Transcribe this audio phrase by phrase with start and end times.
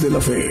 [0.00, 0.50] De la Fe.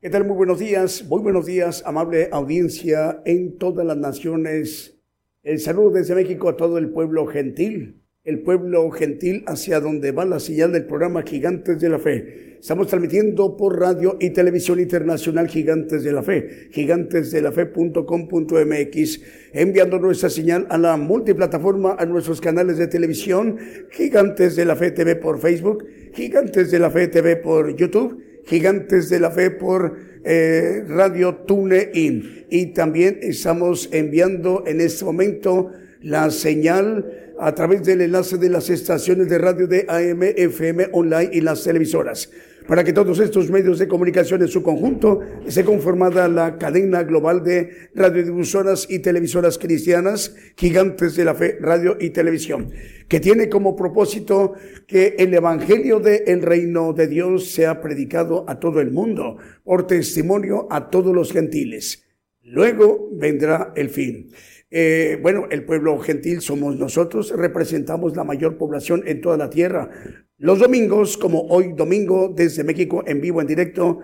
[0.00, 0.26] ¿Qué tal?
[0.26, 4.96] Muy buenos días, muy buenos días, amable audiencia en todas las naciones.
[5.42, 10.24] El saludo desde México a todo el pueblo gentil, el pueblo gentil hacia donde va
[10.24, 15.48] la señal del programa Gigantes de la Fe Estamos transmitiendo por radio y televisión internacional
[15.48, 19.20] Gigantes de la Fe, gigantesdelafe.com.mx,
[19.54, 23.56] enviando nuestra señal a la multiplataforma, a nuestros canales de televisión,
[23.92, 29.08] Gigantes de la Fe TV por Facebook, Gigantes de la Fe TV por YouTube, Gigantes
[29.08, 32.44] de la Fe por eh, Radio TuneIn.
[32.50, 35.70] Y también estamos enviando en este momento
[36.02, 41.30] la señal a través del enlace de las estaciones de radio de AM, FM, online
[41.32, 42.30] y las televisoras
[42.70, 47.42] para que todos estos medios de comunicación en su conjunto esté conformada la cadena global
[47.42, 52.70] de radiodifusoras y televisoras cristianas, gigantes de la fe, radio y televisión,
[53.08, 54.54] que tiene como propósito
[54.86, 60.68] que el evangelio del reino de Dios sea predicado a todo el mundo, por testimonio
[60.70, 62.04] a todos los gentiles.
[62.42, 64.30] Luego vendrá el fin.
[64.70, 69.90] Eh, bueno, el pueblo gentil somos nosotros, representamos la mayor población en toda la tierra.
[70.38, 74.00] Los domingos, como hoy domingo, desde México, en vivo, en directo,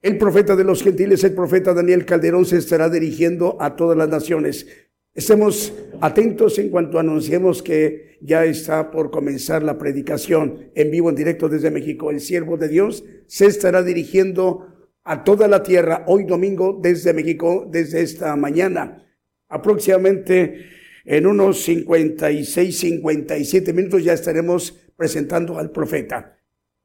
[0.00, 4.08] el profeta de los gentiles, el profeta Daniel Calderón, se estará dirigiendo a todas las
[4.08, 4.66] naciones.
[5.12, 11.16] Estemos atentos en cuanto anunciemos que ya está por comenzar la predicación en vivo, en
[11.16, 12.10] directo desde México.
[12.10, 14.66] El siervo de Dios se estará dirigiendo
[15.04, 19.09] a toda la tierra hoy domingo desde México, desde esta mañana.
[19.50, 20.70] Aproximadamente
[21.04, 26.36] en unos 56, 57 minutos ya estaremos presentando al profeta.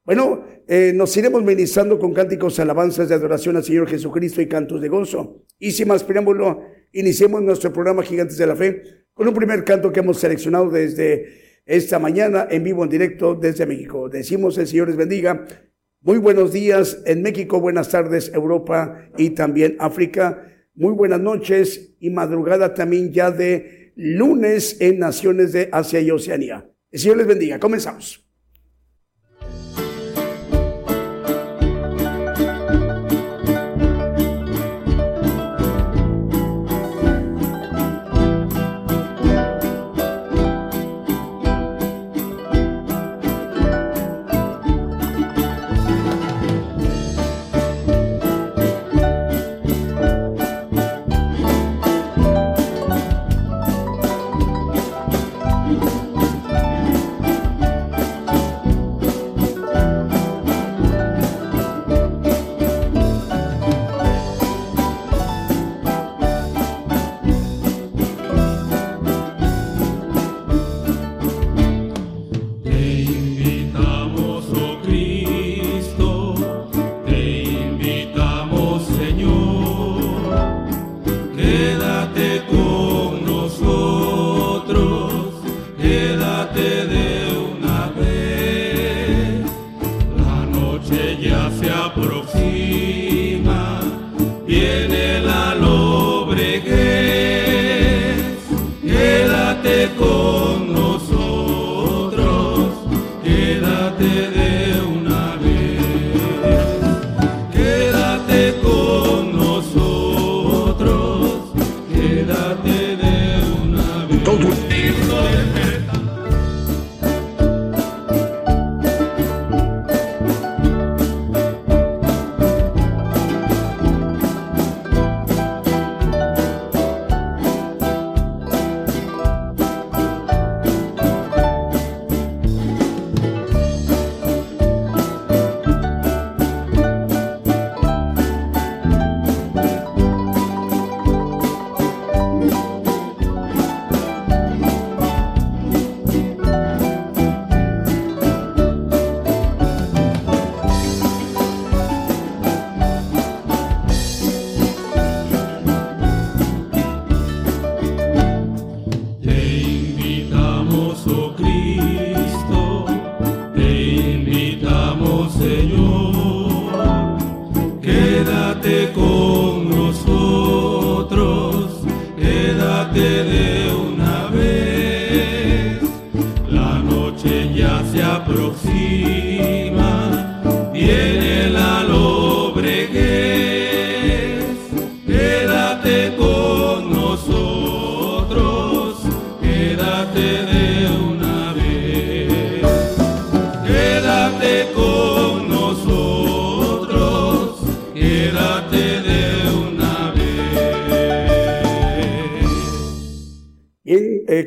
[0.04, 4.80] Bueno, eh, nos iremos ministrando con cánticos, alabanzas de adoración al Señor Jesucristo y cantos
[4.80, 5.44] de gozo.
[5.58, 6.62] Y sin más preámbulo,
[6.92, 8.82] iniciemos nuestro programa Gigantes de la Fe
[9.14, 13.66] con un primer canto que hemos seleccionado desde esta mañana en vivo, en directo desde
[13.66, 14.08] México.
[14.08, 15.44] Decimos el Señor les bendiga.
[16.00, 20.55] Muy buenos días en México, buenas tardes Europa y también África.
[20.76, 26.70] Muy buenas noches y madrugada también ya de lunes en naciones de Asia y Oceanía.
[26.90, 27.58] El Señor les bendiga.
[27.58, 28.25] Comenzamos.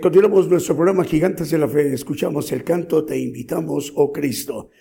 [0.10, 1.94] Continuamos nuestro programa Gigantes de la Fe.
[1.94, 4.72] Escuchamos el canto Te invitamos, oh Cristo.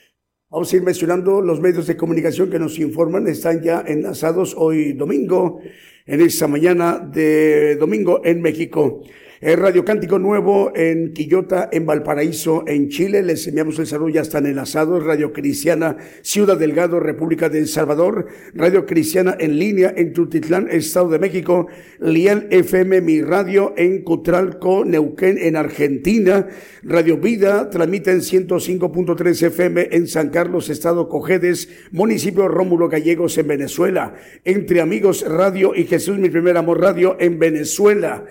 [0.49, 3.27] Vamos a ir mencionando los medios de comunicación que nos informan.
[3.27, 5.61] Están ya enlazados hoy domingo,
[6.07, 9.03] en esta mañana de domingo en México.
[9.41, 13.23] Radio Cántico Nuevo en Quillota, en Valparaíso, en Chile.
[13.23, 15.05] Les enviamos el saludo, ya están enlazados.
[15.05, 18.27] Radio Cristiana, Ciudad Delgado, República de El Salvador.
[18.53, 21.69] Radio Cristiana en línea en Tutitlán, Estado de México.
[22.01, 26.49] Liel FM, mi radio en Cutralco, Neuquén, en Argentina.
[26.83, 33.47] Radio Vida transmite en 105.3 FM en San Carlos, Estado Cojedes, municipio Rómulo Gallegos en
[33.47, 34.15] Venezuela.
[34.45, 38.25] Entre Amigos Radio y Jesús, mi primer amor radio en Venezuela.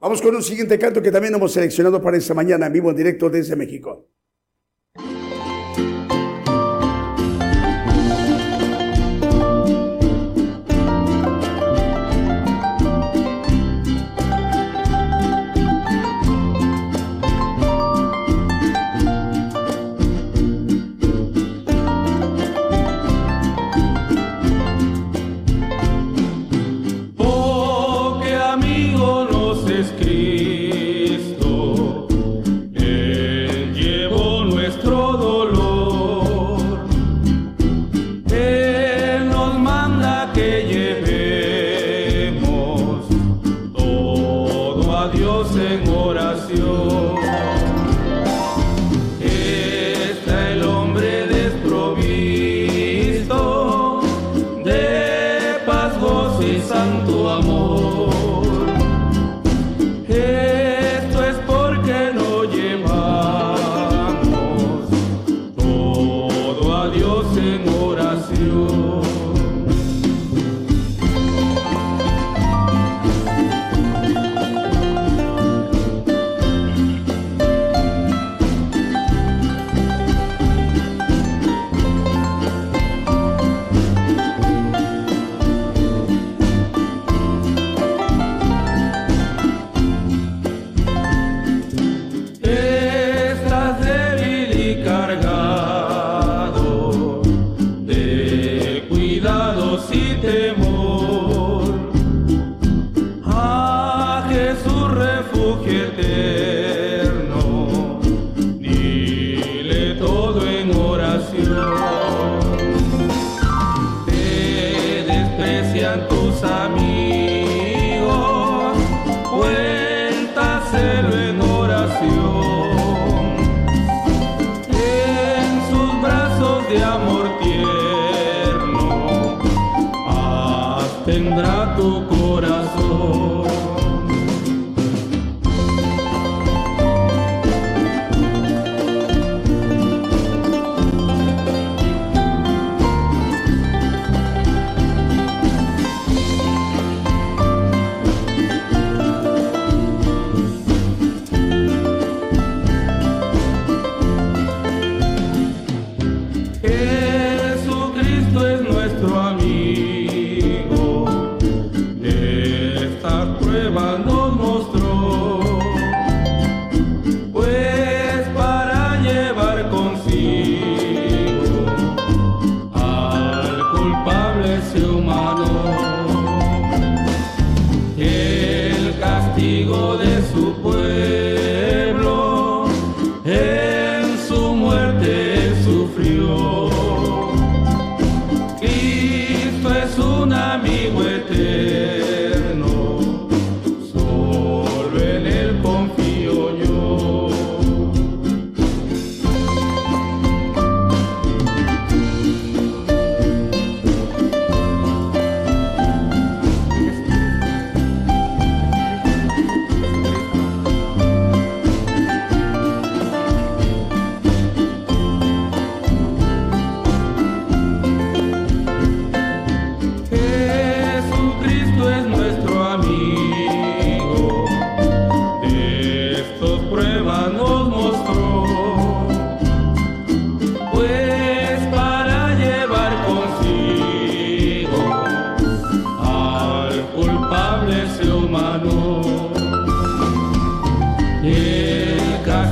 [0.00, 2.96] Vamos con un siguiente canto que también hemos seleccionado para esta mañana en vivo en
[2.96, 4.06] directo desde México.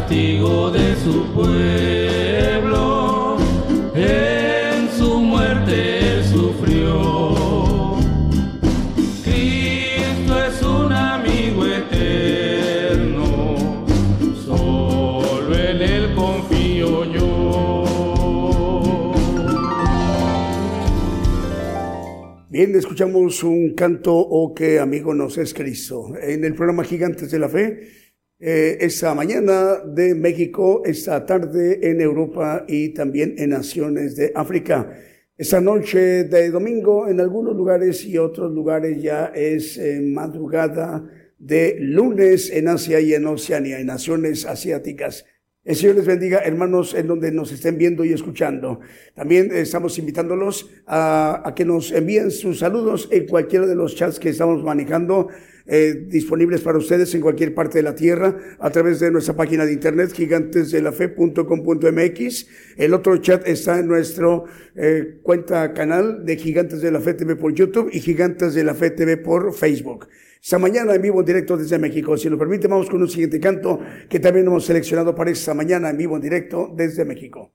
[0.06, 2.76] Castigo de su pueblo,
[3.92, 7.96] en su muerte sufrió.
[9.24, 13.16] Cristo es un amigo eterno,
[14.44, 17.84] solo en él confío yo.
[22.48, 27.40] Bien, escuchamos un canto, o que amigo nos es Cristo, en el programa Gigantes de
[27.40, 28.05] la Fe
[28.38, 34.92] eh, esta mañana de México, esta tarde en Europa y también en naciones de África.
[35.38, 41.02] Esta noche de domingo en algunos lugares y otros lugares ya es eh, madrugada
[41.38, 45.24] de lunes en Asia y en Oceanía, en naciones asiáticas.
[45.64, 48.80] El Señor les bendiga, hermanos, en donde nos estén viendo y escuchando.
[49.14, 54.20] También estamos invitándolos a, a que nos envíen sus saludos en cualquiera de los chats
[54.20, 55.28] que estamos manejando
[55.66, 59.66] eh, disponibles para ustedes en cualquier parte de la tierra a través de nuestra página
[59.66, 62.46] de internet gigantesdelafe.com.mx.
[62.76, 64.44] El otro chat está en nuestro
[64.74, 68.74] eh, cuenta canal de Gigantes de la Fe TV por YouTube y Gigantes de la
[68.74, 70.08] Fe TV por Facebook.
[70.42, 72.16] Esta mañana en vivo en directo desde México.
[72.16, 75.90] Si nos permite, vamos con un siguiente canto que también hemos seleccionado para esta mañana
[75.90, 77.52] en vivo en directo desde México.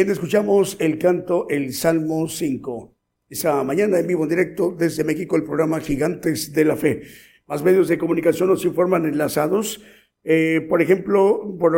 [0.00, 2.96] Bien, escuchamos el canto, el Salmo 5.
[3.28, 7.02] Esa mañana en vivo en directo desde México el programa Gigantes de la Fe.
[7.46, 9.84] Más medios de comunicación nos informan enlazados.
[10.24, 11.76] Eh, por ejemplo, por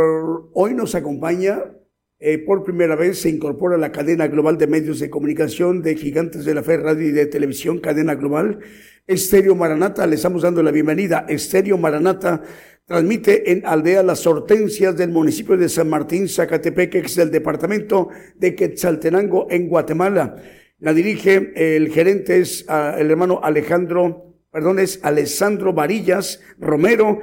[0.55, 1.65] hoy nos acompaña
[2.25, 6.45] eh, por primera vez se incorpora la cadena global de medios de comunicación de Gigantes
[6.45, 8.61] de la Fe, Radio y de Televisión, cadena global.
[9.09, 11.27] Estéreo Maranata, le estamos dando la bienvenida.
[11.29, 12.41] Estéreo Maranata
[12.93, 19.47] Transmite en Aldea Las Hortensias del municipio de San Martín, Zacatepeque, del departamento de Quetzaltenango,
[19.49, 20.37] en Guatemala.
[20.79, 27.21] La dirige el gerente es ah, el hermano Alejandro, perdón, es Alessandro Varillas Romero.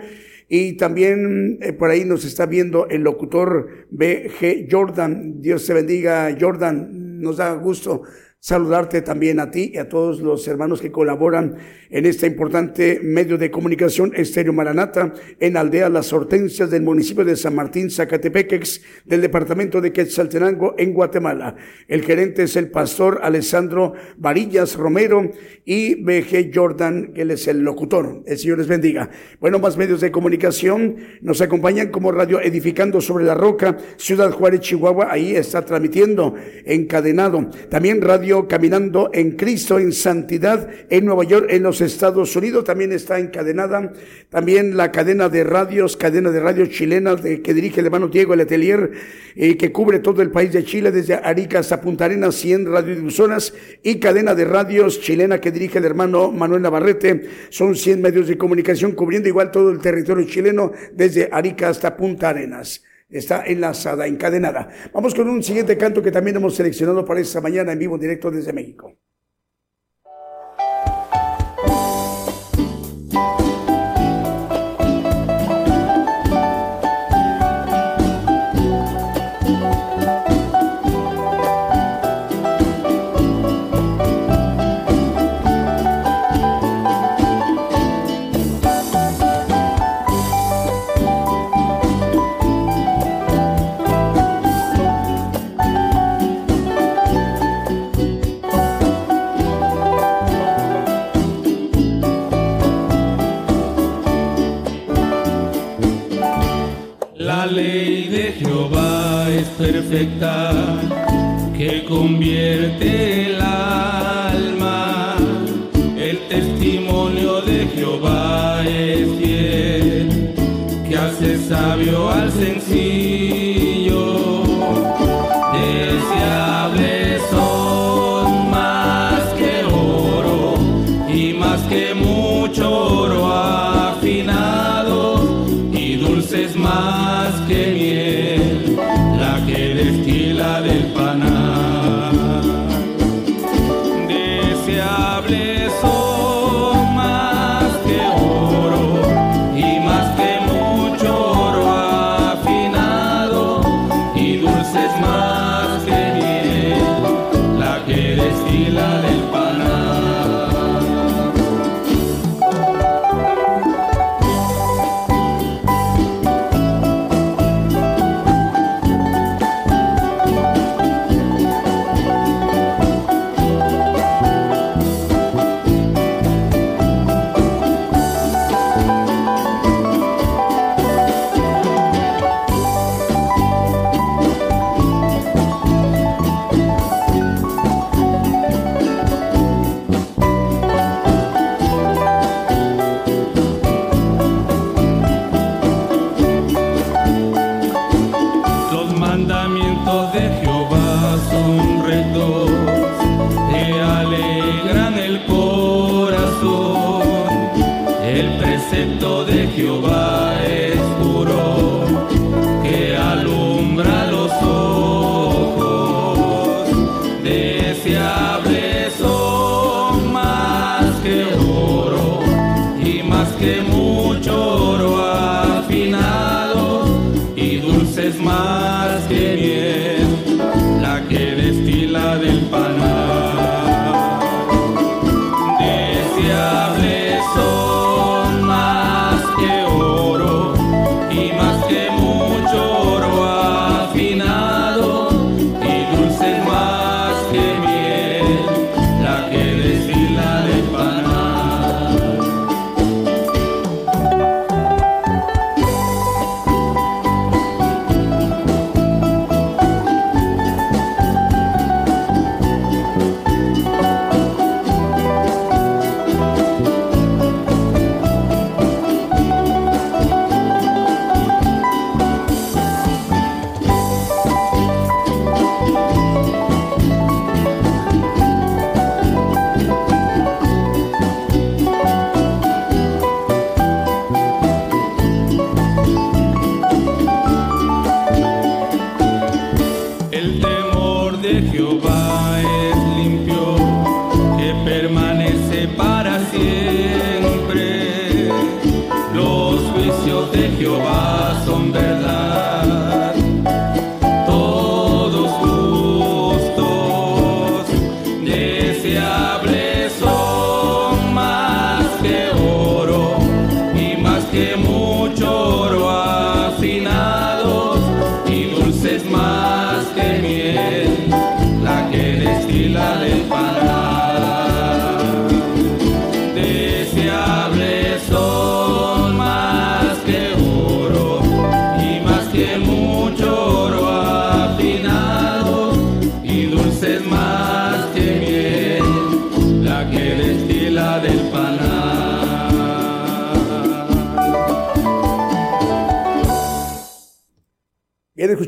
[0.48, 5.40] Y también eh, por ahí nos está viendo el locutor BG Jordan.
[5.40, 7.20] Dios se bendiga, Jordan.
[7.22, 8.02] Nos da gusto
[8.42, 11.58] saludarte también a ti y a todos los hermanos que colaboran
[11.90, 17.36] en este importante medio de comunicación Estéreo Maranata en Aldea Las Hortensias del municipio de
[17.36, 21.58] San Martín, Zacatepequex, del departamento de Quetzaltenango en Guatemala.
[21.90, 25.32] El gerente es el pastor Alessandro Varillas Romero
[25.66, 28.24] y BG Jordan, que él es el locutor.
[28.26, 29.10] El Señor les bendiga.
[29.42, 34.62] Bueno, más medios de comunicación nos acompañan como Radio Edificando sobre la Roca, Ciudad Juárez,
[34.62, 37.50] Chihuahua, ahí está transmitiendo encadenado.
[37.70, 42.64] También Radio Caminando en Cristo, en Santidad, en Nueva York, en los Estados Unidos.
[42.64, 43.92] También está encadenada.
[44.30, 48.36] También la cadena de radios, cadena de radios chilena de, que dirige el hermano Diego
[48.36, 48.92] Letelier,
[49.36, 53.54] eh, que cubre todo el país de Chile, desde Arica hasta Punta Arenas, 100 radiodifusoras.
[53.82, 57.28] Y cadena de radios chilena que dirige el hermano Manuel Navarrete.
[57.50, 62.30] Son 100 medios de comunicación cubriendo igual todo el territorio chileno, desde Arica hasta Punta
[62.30, 64.70] Arenas está enlazada, encadenada.
[64.94, 68.32] Vamos con un siguiente canto que también hemos seleccionado para esta mañana en vivo directo
[68.32, 68.94] desde México.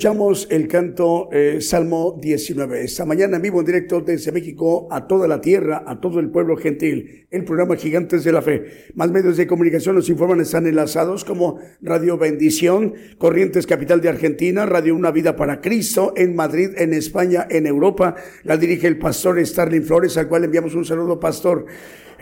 [0.01, 2.85] Escuchamos el canto eh, Salmo 19.
[2.85, 6.31] Esta mañana en vivo en directo desde México a toda la tierra, a todo el
[6.31, 8.87] pueblo gentil, el programa Gigantes de la Fe.
[8.95, 14.65] Más medios de comunicación nos informan, están enlazados como Radio Bendición, Corrientes Capital de Argentina,
[14.65, 18.15] Radio Una Vida para Cristo en Madrid, en España, en Europa.
[18.41, 21.67] La dirige el pastor Starling Flores, al cual enviamos un saludo, pastor.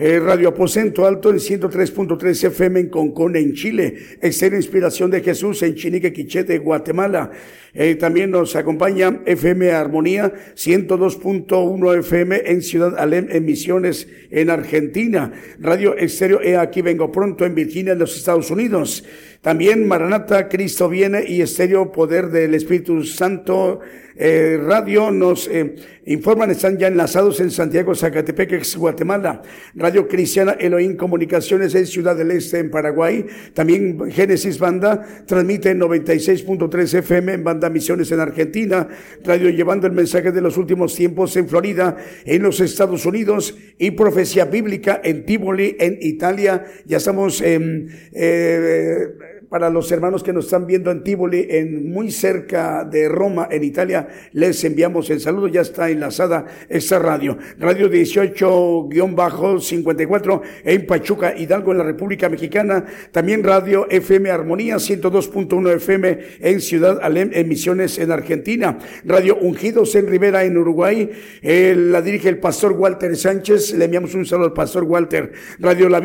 [0.02, 3.94] Eh, Radio Aposento Alto en 103.3 FM en Concón, en Chile.
[4.22, 7.30] Externa Inspiración de Jesús en Chinique, Quichete, Guatemala.
[7.74, 15.32] Eh, también nos acompaña FM Armonía 102.1 FM en Ciudad Alem, en Misiones, en Argentina.
[15.58, 19.04] Radio Estéreo E Aquí Vengo Pronto en Virginia, en los Estados Unidos.
[19.40, 23.80] También Maranata, Cristo viene y Estéreo Poder del Espíritu Santo
[24.22, 29.40] eh, Radio nos eh, informan, están ya enlazados en Santiago, Zacatepec, ex Guatemala.
[29.74, 33.24] Radio Cristiana Elohim Comunicaciones en Ciudad del Este, en Paraguay.
[33.54, 38.86] También Génesis Banda transmite en 96.3 FM en Banda Misiones en Argentina.
[39.24, 43.56] Radio llevando el mensaje de los últimos tiempos en Florida, en los Estados Unidos.
[43.78, 46.66] Y Profecía Bíblica en Tivoli, en Italia.
[46.84, 47.88] Ya estamos en...
[48.12, 53.48] Eh, para los hermanos que nos están viendo en Tivoli, en muy cerca de Roma,
[53.50, 55.48] en Italia, les enviamos el saludo.
[55.48, 57.36] Ya está enlazada esta radio.
[57.58, 62.84] Radio 18-54 en Pachuca, Hidalgo, en la República Mexicana.
[63.10, 68.78] También Radio FM Armonía 102.1 FM en Ciudad Alem, en Misiones, en Argentina.
[69.04, 71.10] Radio Ungidos en Rivera, en Uruguay.
[71.42, 73.74] Eh, la dirige el pastor Walter Sánchez.
[73.74, 75.32] Le enviamos un saludo al pastor Walter.
[75.58, 76.00] Radio La,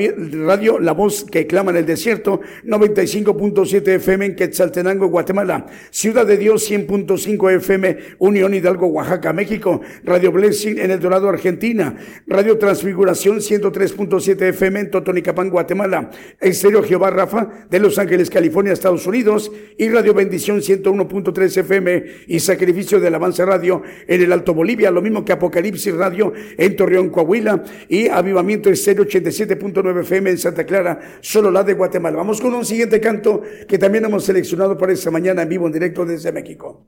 [0.47, 5.67] Radio La Voz que clama en el desierto, 95 100.7 FM en Quetzaltenango, Guatemala.
[5.91, 9.81] Ciudad de Dios 100.5 FM, Unión Hidalgo, Oaxaca, México.
[10.03, 11.95] Radio Blessing en El Dorado, Argentina.
[12.27, 16.11] Radio Transfiguración 103.7 FM en Totonicapán, Guatemala.
[16.39, 19.51] Estéreo Jehová Rafa de Los Ángeles, California, Estados Unidos.
[19.77, 24.91] Y Radio Bendición 101.3 FM y Sacrificio de Alabanza Radio en el Alto Bolivia.
[24.91, 27.63] Lo mismo que Apocalipsis Radio en Torreón, Coahuila.
[27.89, 32.17] Y Avivamiento Estéreo 87.9 FM en Santa Clara, solo la de Guatemala.
[32.17, 33.24] Vamos con un siguiente canto
[33.67, 36.87] que también hemos seleccionado para esta mañana en vivo, en directo desde México.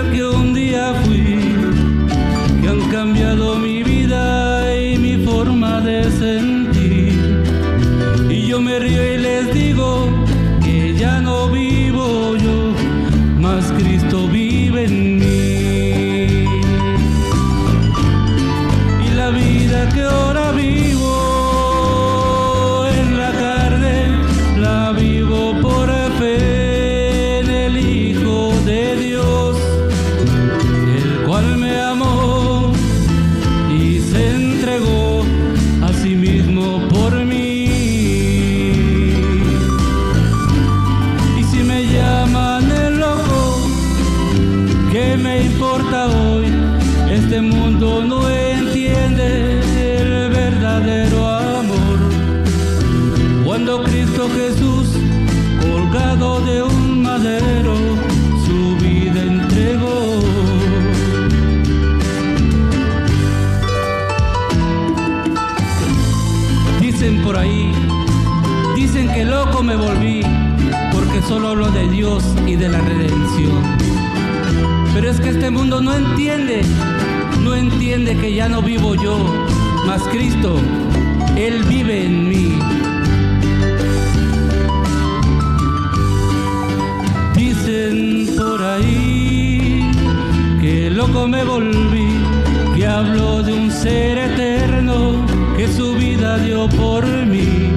[77.39, 79.17] no entiende que ya no vivo yo,
[79.85, 80.59] mas Cristo,
[81.37, 82.59] Él vive en mí.
[87.35, 89.89] Dicen por ahí
[90.59, 92.09] que loco me volví,
[92.75, 95.25] que hablo de un ser eterno
[95.57, 97.71] que su vida dio por mí,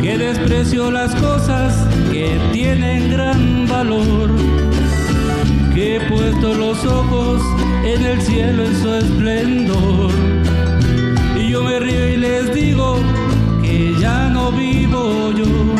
[0.00, 4.41] que desprecio las cosas que tienen gran valor
[6.14, 7.42] puesto los ojos
[7.84, 10.10] en el cielo en su esplendor.
[11.36, 12.98] Y yo me río y les digo
[13.62, 15.71] que ya no vivo yo.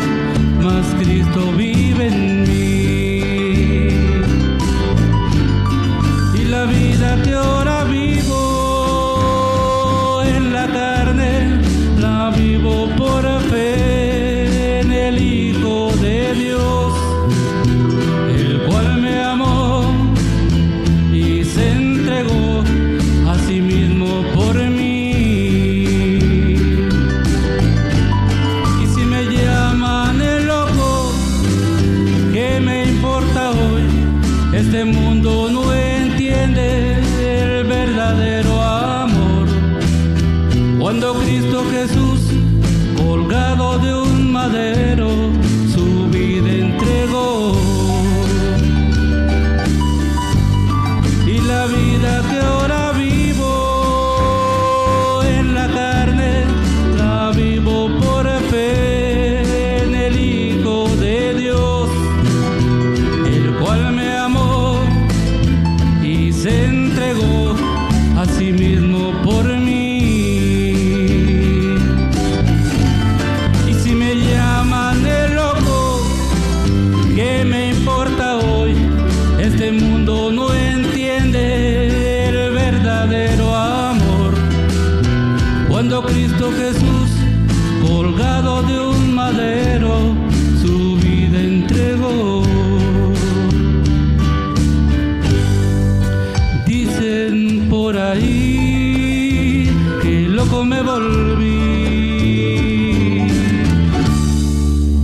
[97.72, 99.66] por ahí,
[100.02, 101.48] que loco me volví.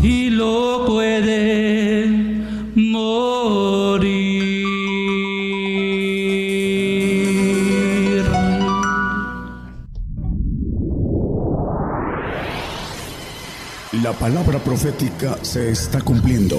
[0.03, 2.07] Y lo puede
[2.75, 4.19] morir.
[14.03, 16.59] La palabra profética se está cumpliendo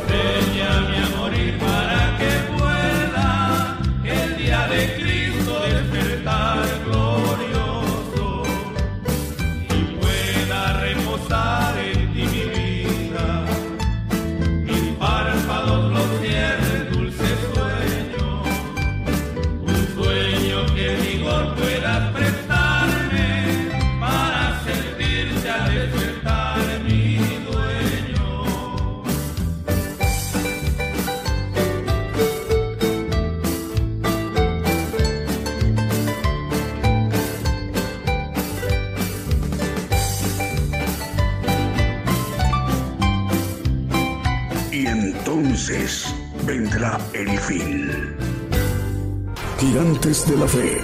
[50.27, 50.83] de la fe.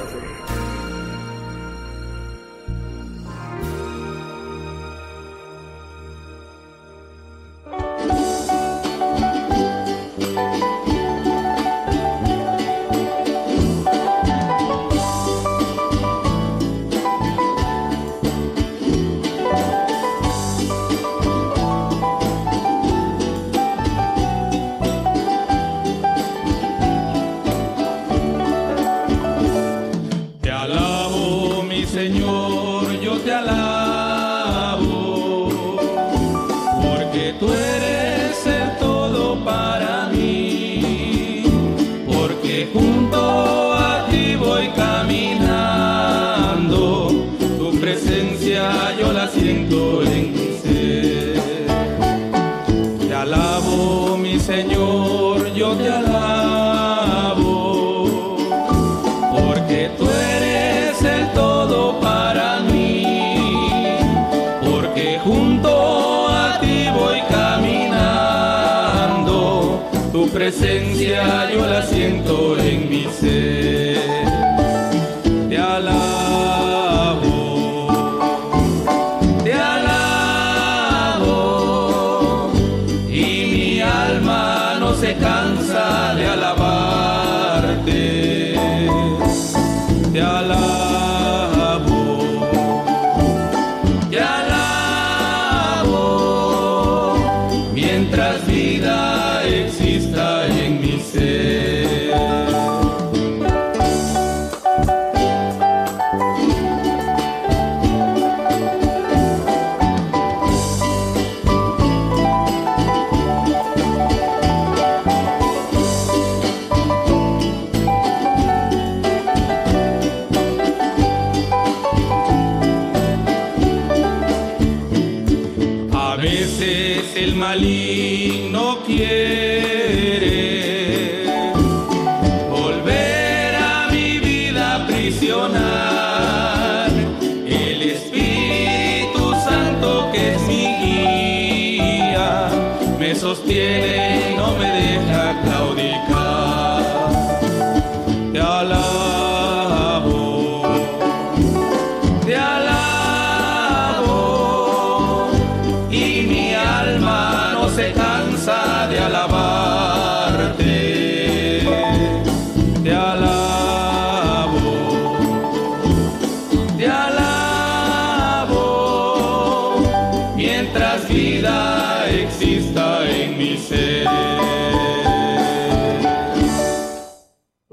[143.07, 145.56] Me sostiene, no me deja claudicar.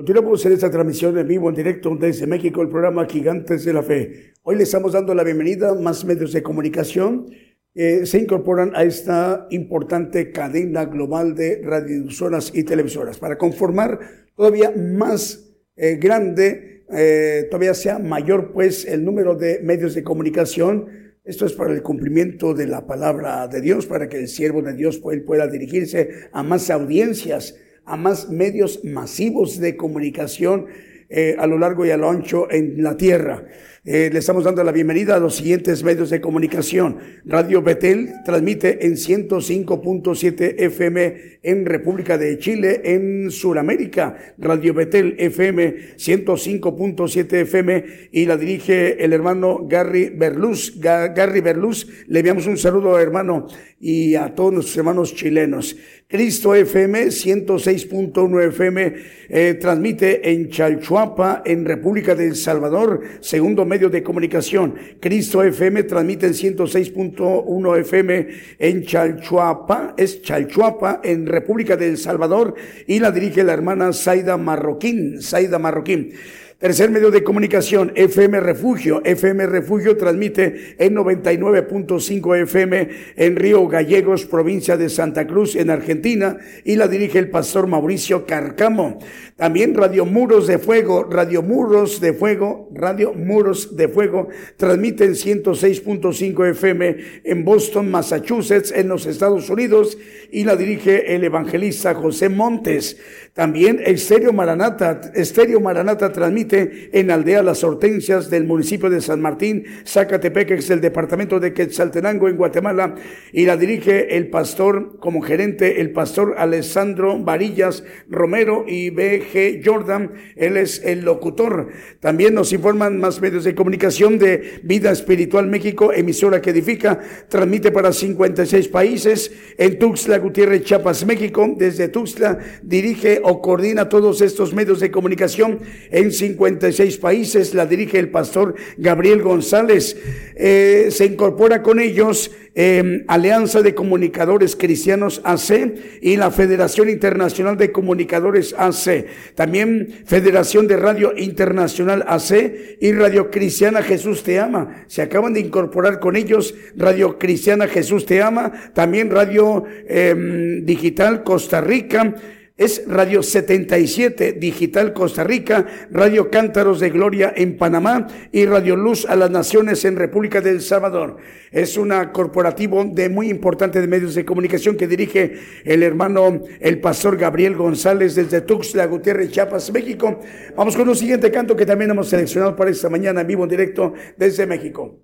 [0.05, 3.83] Continuamos en esta transmisión en vivo, en directo desde México, el programa Gigantes de la
[3.83, 4.35] Fe.
[4.43, 7.31] Hoy le estamos dando la bienvenida a más medios de comunicación.
[7.75, 13.99] eh, se incorporan a esta importante cadena global de radiodifusoras y televisoras para conformar
[14.37, 21.15] todavía más eh, grande, eh, todavía sea mayor pues el número de medios de comunicación.
[21.25, 24.75] Esto es para el cumplimiento de la palabra de Dios, para que el siervo de
[24.75, 30.67] Dios pues, pueda dirigirse a más audiencias, a más medios masivos de comunicación
[31.11, 33.45] eh, a lo largo y a lo ancho en la tierra.
[33.87, 36.97] Eh, le estamos dando la bienvenida a los siguientes medios de comunicación.
[37.27, 44.17] Radio Betel transmite en 105.7 FM en República de Chile, en Sudamérica.
[44.39, 50.81] Radio Betel FM 105.7 FM y la dirige el hermano Gary Berluz.
[50.81, 53.47] Ga- Gary Berluz, le enviamos un saludo hermano
[53.79, 55.77] y a todos nuestros hermanos chilenos.
[56.07, 64.03] Cristo FM 106.1 FM transmite en Chalchuapa, en República de El Salvador, segundo medio de
[64.03, 64.75] comunicación.
[65.01, 68.29] Cristo FM transmite en 106.1 FM
[68.59, 72.55] en Chalchuapa, es Chalchuapa, en República de El Salvador,
[72.87, 76.13] y la dirige la hermana Zaida Marroquín, Zaida Marroquín.
[76.59, 79.03] Tercer medio de comunicación, FM Refugio.
[79.05, 86.39] FM Refugio transmite en 99.5 FM en Río Gallegos, provincia de Santa Cruz, en Argentina,
[86.65, 89.01] y la dirige el pastor Mauricio Carcamo.
[89.37, 95.15] También Radio Muros de Fuego, Radio Muros de Fuego, Radio Muros de Fuego, transmite en
[95.15, 99.99] 106.5 FM en Boston, Massachusetts, en los Estados Unidos,
[100.31, 102.97] y la dirige el evangelista José Montes.
[103.33, 109.65] También Estéreo Maranata, Estéreo Maranata transmite en Aldea Las Hortensias del municipio de San Martín,
[109.85, 112.95] Zacatepeques, del departamento de Quetzaltenango en Guatemala,
[113.33, 118.91] y la dirige el pastor, como gerente, el pastor Alessandro Varillas Romero y
[119.25, 119.63] B.G.
[119.65, 121.69] Jordan, él es el locutor.
[122.01, 127.71] También nos informan más medios de comunicación de Vida Espiritual México, emisora que edifica, transmite
[127.71, 134.53] para 56 países, en Tuxtla Gutiérrez, Chiapas, México, desde Tuxtla dirige o coordina todos estos
[134.53, 135.61] medios de comunicación
[135.91, 139.97] en 56 países, la dirige el pastor Gabriel González.
[140.37, 147.57] Eh, se incorpora con ellos eh, Alianza de Comunicadores Cristianos AC y la Federación Internacional
[147.57, 149.07] de Comunicadores AC.
[149.35, 154.85] También Federación de Radio Internacional AC y Radio Cristiana Jesús Te Ama.
[154.87, 161.25] Se acaban de incorporar con ellos Radio Cristiana Jesús Te Ama, también Radio eh, Digital
[161.25, 162.15] Costa Rica
[162.57, 169.07] es Radio 77 Digital Costa Rica, Radio Cántaros de Gloria en Panamá y Radio Luz
[169.07, 171.17] a las Naciones en República del Salvador.
[171.51, 175.35] Es una corporativo de muy importante de medios de comunicación que dirige
[175.65, 180.21] el hermano, el pastor Gabriel González desde Tuxtla Gutiérrez, Chiapas, México.
[180.57, 183.51] Vamos con un siguiente canto que también hemos seleccionado para esta mañana en vivo en
[183.51, 185.01] directo desde México.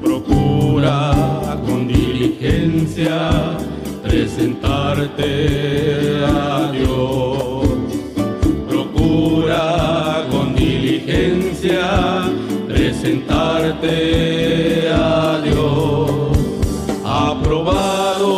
[0.00, 3.58] Procura con diligencia
[4.10, 5.30] presentarte
[6.26, 7.68] a Dios.
[8.68, 12.28] Procura con diligencia
[12.66, 13.92] presentarte
[14.92, 16.10] a Dios.
[17.04, 18.32] Aprobado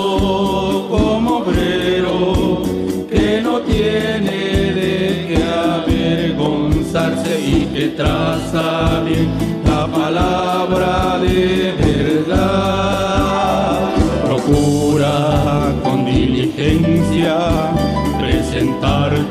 [0.91, 2.63] como obrero
[3.11, 9.31] que no tiene de qué avergonzarse y que traza bien
[9.65, 12.02] la palabra de verdad.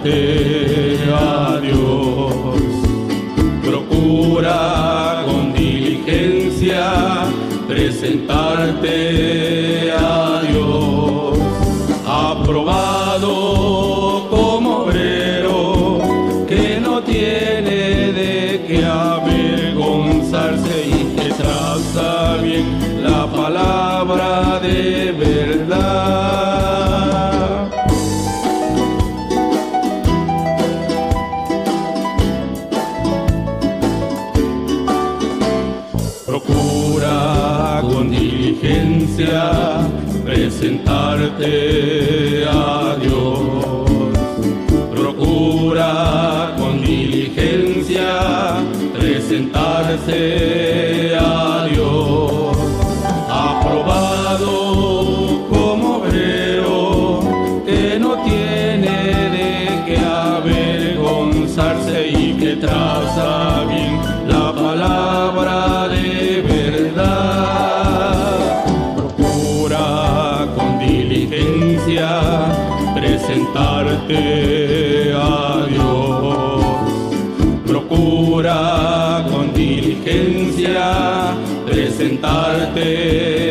[0.04, 2.62] Presentarte a Dios.
[3.64, 7.26] Procura con diligencia
[7.68, 8.96] presentarte
[9.92, 10.11] a
[81.92, 83.51] presentarte.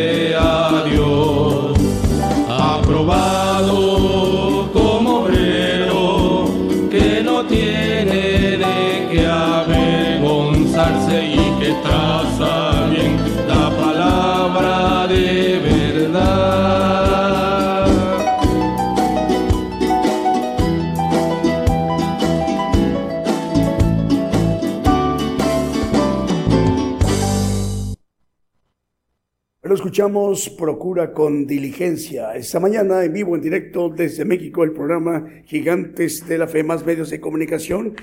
[29.91, 32.33] escuchamos Procura con diligencia.
[32.33, 36.85] Esta mañana en vivo, en directo desde México, el programa Gigantes de la Fe, más
[36.85, 37.97] medios de comunicación.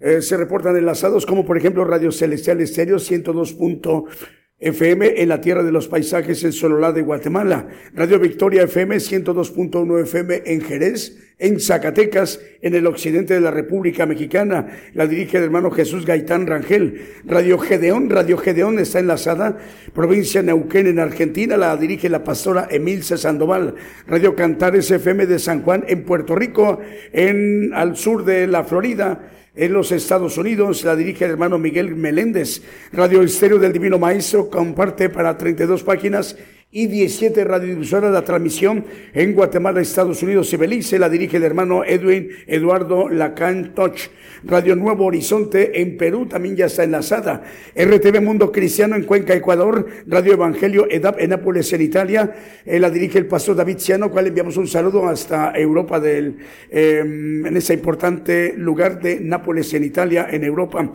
[0.00, 3.56] eh, se reportan enlazados como por ejemplo Radio Celestial Estéreo 102.
[4.64, 10.02] FM en la Tierra de los Paisajes en Sololá de Guatemala, Radio Victoria FM 102.1
[10.04, 15.44] FM en Jerez, en Zacatecas, en el occidente de la República Mexicana, la dirige el
[15.44, 19.58] hermano Jesús Gaitán Rangel, Radio Gedeón, Radio Gedeón está enlazada,
[19.92, 23.74] provincia Neuquén en Argentina, la dirige la pastora Emilce Sandoval,
[24.06, 26.80] Radio Cantares FM de San Juan en Puerto Rico,
[27.12, 31.94] en al sur de la Florida, en los Estados Unidos, la dirige el hermano Miguel
[31.94, 32.62] Meléndez.
[32.92, 36.36] Radio Estéreo del Divino Maestro comparte para 32 páginas
[36.74, 40.98] y 17 radiodifusoras la transmisión en Guatemala, Estados Unidos y Belice.
[40.98, 43.94] La dirige el hermano Edwin Eduardo Lacan Toch.
[44.42, 47.44] Radio Nuevo Horizonte en Perú también ya está enlazada.
[47.76, 49.86] RTV Mundo Cristiano en Cuenca, Ecuador.
[50.08, 52.34] Radio Evangelio EDAP en Nápoles, en Italia.
[52.66, 56.38] Eh, la dirige el pastor David Ciano, cual enviamos un saludo hasta Europa del,
[56.70, 60.90] eh, en ese importante lugar de Nápoles, en Italia, en Europa.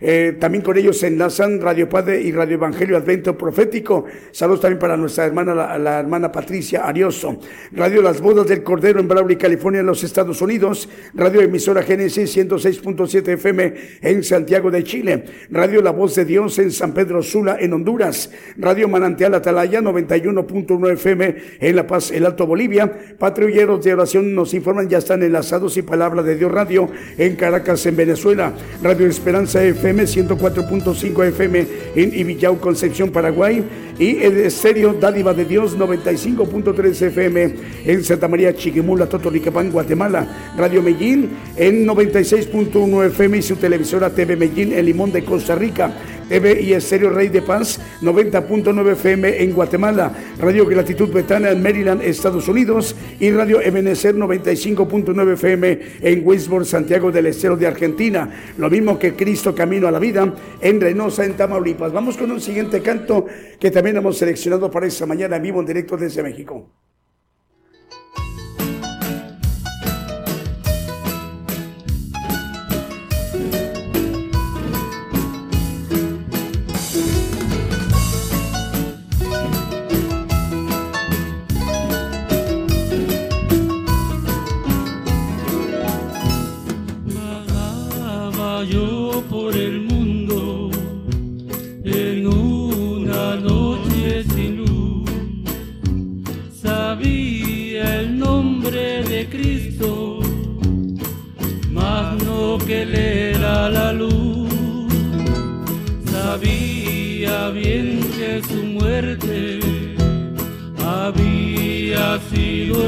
[0.00, 4.04] Eh, también con ellos se enlazan Radio Padre y Radio Evangelio Advento Profético.
[4.32, 7.38] Saludos también para nuestra hermana, la, hermana Patricia Arioso.
[7.72, 10.88] Radio Las Bodas del Cordero en Brawley, California, en los Estados Unidos.
[11.14, 15.24] Radio Emisora Génesis 106.7 FM en Santiago de Chile.
[15.50, 18.30] Radio La Voz de Dios en San Pedro Sula, en Honduras.
[18.56, 22.90] Radio Manantial Atalaya 91.1 FM en La Paz, el Alto Bolivia.
[23.18, 27.86] Patrulleros de oración nos informan, ya están enlazados y Palabra de Dios Radio en Caracas,
[27.86, 28.52] en Venezuela.
[28.82, 33.64] Radio Esperanza FM 104.5 FM en Ibillau, Concepción, Paraguay.
[33.98, 37.54] Y el estéreo Dádiva de Dios 95.3 FM
[37.84, 40.52] en Santa María, Chiquimula, Totonicapán, Guatemala.
[40.56, 45.92] Radio Medellín en 96.1 FM y su televisora TV Medellín en Limón de Costa Rica.
[46.28, 52.02] TV y Estéreo Rey de Paz 90.9 FM en Guatemala, Radio Gratitud Betana en Maryland,
[52.02, 58.28] Estados Unidos y Radio Ebenecer 95.9 FM en Winsburg, Santiago del Estero de Argentina.
[58.58, 61.92] Lo mismo que Cristo Camino a la Vida en Reynosa, en Tamaulipas.
[61.92, 63.26] Vamos con un siguiente canto
[63.58, 66.83] que también hemos seleccionado para esta mañana en vivo en directo desde México.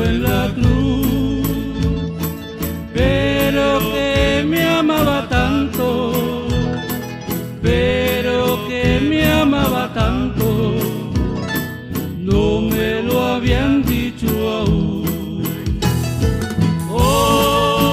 [0.05, 1.07] En la cruz
[2.97, 6.12] pero que me amaba tanto,
[7.61, 10.74] pero que me amaba tanto,
[12.18, 14.28] no me lo habían dicho
[14.61, 15.43] aún.
[16.91, 17.84] Oh,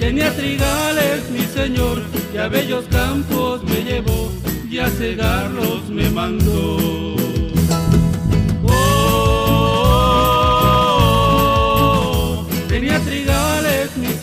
[0.00, 2.02] tenía trigales mi señor
[2.34, 4.32] y a bellos campos me llevó,
[4.70, 7.21] y a cegarlos me mandó.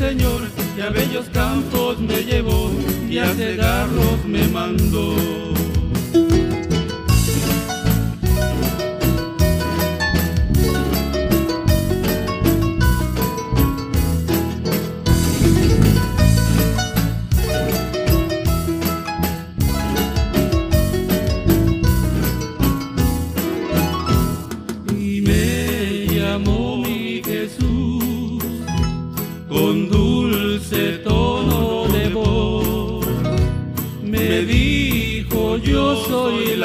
[0.10, 0.42] Señor
[0.76, 2.72] y a bellos campos me llevó
[3.08, 5.14] y a cegarlos me mandó.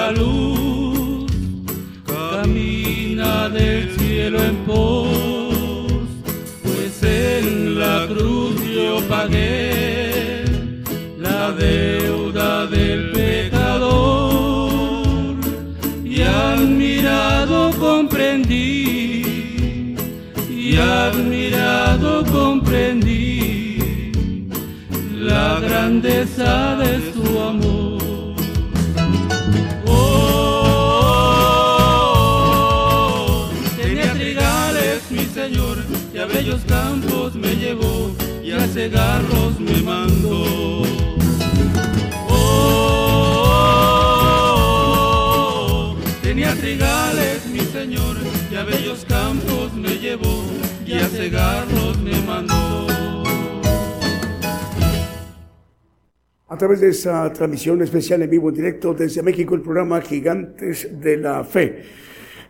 [0.04, 1.30] La luz,
[2.04, 5.08] camina del cielo en pos,
[6.62, 10.52] pues en la cruz yo pagué
[11.18, 14.56] la deuda del pecador
[16.04, 19.24] y admirado comprendí
[20.50, 24.12] y admirado comprendí
[25.14, 27.83] la grandeza de su amor.
[38.84, 40.82] Cegarlos me mandó.
[42.28, 43.56] Oh,
[46.22, 48.16] tenía trigales mi señor
[48.50, 50.44] y a bellos campos me llevó
[50.84, 52.86] y a cegarlos me mandó.
[56.46, 61.00] A través de esa transmisión especial en vivo en directo desde México, el programa Gigantes
[61.00, 61.84] de la Fe.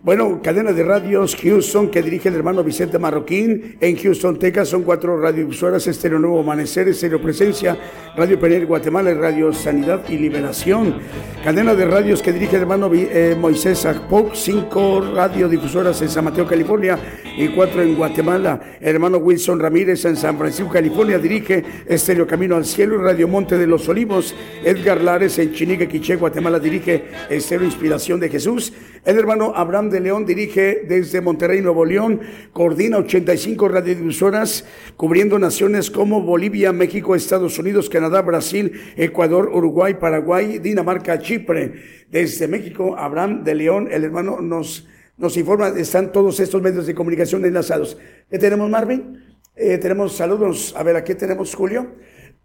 [0.04, 3.78] Bueno, cadena de radios Houston que dirige el hermano Vicente Marroquín.
[3.80, 7.74] En Houston, Texas son cuatro radiodifusoras, Estéreo Nuevo Amanecer, Estéreo Presencia,
[8.14, 10.96] Radio Peniel Guatemala Radio Sanidad y Liberación.
[11.42, 16.46] Cadena de radios que dirige el hermano eh, Moisés Akpok, cinco radiodifusoras en San Mateo,
[16.46, 16.98] California
[17.38, 18.60] y cuatro en Guatemala.
[18.82, 23.26] El hermano Wilson Ramírez en San Francisco, California dirige Estéreo Camino al Cielo y Radio
[23.26, 24.34] Monte de los Olivos.
[24.62, 28.70] Edgar Lares en Chinique, Quiché, Guatemala dirige Estéreo Inspiración de Jesús.
[29.04, 32.20] El hermano Abraham de León dirige desde Monterrey, Nuevo León,
[32.54, 34.64] coordina 85 radiodifusoras
[34.96, 42.06] cubriendo naciones como Bolivia, México, Estados Unidos, Canadá, Brasil, Ecuador, Uruguay, Paraguay, Dinamarca, Chipre.
[42.10, 44.88] Desde México, Abraham de León, el hermano nos,
[45.18, 47.98] nos informa, están todos estos medios de comunicación enlazados.
[48.30, 49.22] ¿Qué tenemos, Marvin?
[49.54, 50.74] Eh, tenemos saludos.
[50.78, 51.88] A ver, aquí tenemos Julio.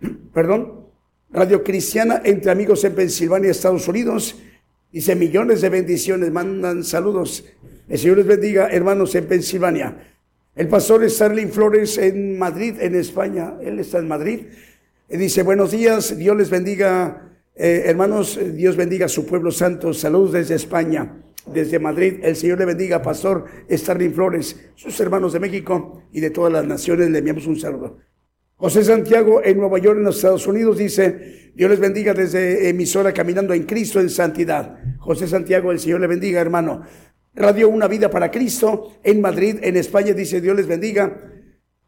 [0.34, 0.89] Perdón.
[1.32, 4.36] Radio Cristiana entre amigos en Pensilvania, Estados Unidos.
[4.92, 7.46] Dice millones de bendiciones, mandan saludos.
[7.88, 10.16] El Señor les bendiga, hermanos en Pensilvania.
[10.56, 13.54] El pastor Starling Flores en Madrid, en España.
[13.62, 14.48] Él está en Madrid.
[15.08, 19.94] Dice, buenos días, Dios les bendiga, eh, hermanos, Dios bendiga a su pueblo santo.
[19.94, 22.22] Saludos desde España, desde Madrid.
[22.24, 26.66] El Señor le bendiga, pastor Starling Flores, sus hermanos de México y de todas las
[26.66, 27.12] naciones.
[27.12, 28.00] Le enviamos un saludo.
[28.60, 33.14] José Santiago en Nueva York, en los Estados Unidos, dice, Dios les bendiga desde emisora
[33.14, 34.80] Caminando en Cristo en Santidad.
[34.97, 36.84] José Santiago, el Señor le bendiga, hermano.
[37.34, 41.22] Radio Una Vida para Cristo en Madrid, en España, dice, Dios les bendiga.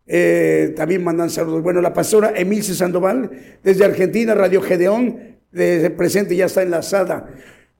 [0.08, 1.62] Eh, también mandan saludos.
[1.62, 3.30] Bueno, la pastora Emilce Sandoval,
[3.62, 5.40] desde Argentina, Radio Gedeón,
[5.98, 7.28] presente ya está enlazada.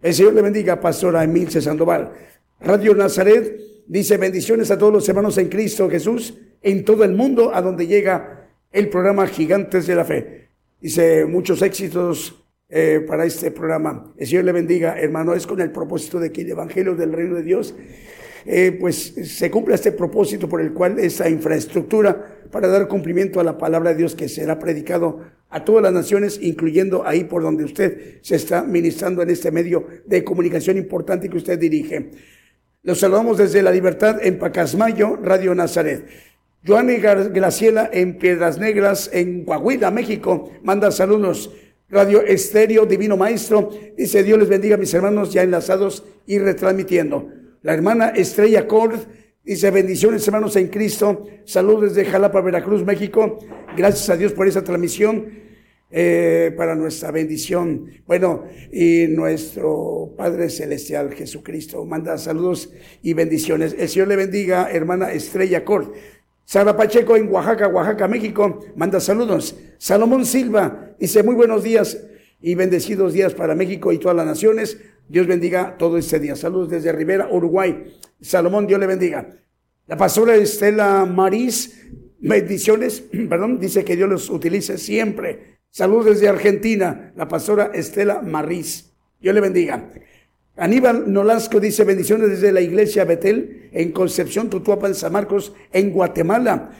[0.02, 2.12] El Señor le bendiga, pastora Emilce Sandoval.
[2.60, 7.56] Radio Nazaret, dice, bendiciones a todos los hermanos en Cristo Jesús, en todo el mundo,
[7.56, 8.41] a donde llega
[8.72, 10.50] el programa Gigantes de la Fe.
[10.80, 14.14] Dice, muchos éxitos eh, para este programa.
[14.18, 15.34] El Señor le bendiga, hermano.
[15.34, 17.76] Es con el propósito de que el Evangelio del Reino de Dios,
[18.46, 23.44] eh, pues se cumpla este propósito por el cual esa infraestructura para dar cumplimiento a
[23.44, 25.20] la palabra de Dios que será predicado
[25.50, 29.86] a todas las naciones, incluyendo ahí por donde usted se está ministrando en este medio
[30.06, 32.12] de comunicación importante que usted dirige.
[32.84, 36.31] Los saludamos desde La Libertad en Pacasmayo, Radio Nazaret.
[36.64, 41.52] Joanny Graciela en Piedras Negras, en Coahuila, México, manda saludos.
[41.90, 47.28] Radio Estéreo Divino Maestro, dice Dios les bendiga a mis hermanos ya enlazados y retransmitiendo.
[47.64, 49.00] La hermana Estrella Cord,
[49.44, 53.40] dice bendiciones hermanos en Cristo, saludos desde Jalapa, Veracruz, México.
[53.76, 55.42] Gracias a Dios por esa transmisión.
[55.94, 57.88] Eh, para nuestra bendición.
[58.08, 63.76] Bueno, y nuestro Padre Celestial Jesucristo manda saludos y bendiciones.
[63.78, 65.92] El Señor le bendiga, hermana Estrella Cord.
[66.46, 69.56] Sara Pacheco en Oaxaca, Oaxaca, México, manda saludos.
[69.78, 71.98] Salomón Silva dice muy buenos días
[72.42, 74.78] y bendecidos días para México y todas las naciones.
[75.08, 76.36] Dios bendiga todo este día.
[76.36, 77.98] Saludos desde Rivera, Uruguay.
[78.20, 79.28] Salomón, Dios le bendiga.
[79.88, 81.88] La pastora Estela Marís,
[82.20, 85.60] bendiciones, perdón, dice que Dios los utilice siempre.
[85.70, 88.92] Saludos desde Argentina, la pastora Estela Marís.
[89.20, 89.90] Dios le bendiga.
[90.58, 96.72] Aníbal Nolasco dice bendiciones desde la iglesia Betel en Concepción, Tutuapan, San Marcos, en Guatemala.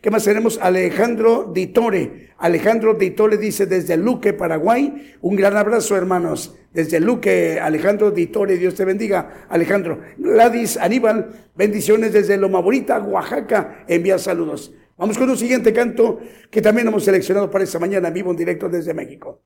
[0.00, 0.58] ¿Qué más tenemos?
[0.62, 2.30] Alejandro Ditore.
[2.38, 5.12] Alejandro Ditore dice desde Luque, Paraguay.
[5.20, 6.56] Un gran abrazo, hermanos.
[6.72, 8.56] Desde Luque, Alejandro Ditore.
[8.56, 10.00] Dios te bendiga, Alejandro.
[10.16, 13.84] Gladys Aníbal, bendiciones desde Loma Bonita, Oaxaca.
[13.88, 14.72] Envía saludos.
[14.96, 16.18] Vamos con un siguiente canto
[16.50, 19.42] que también hemos seleccionado para esta mañana vivo en directo desde México.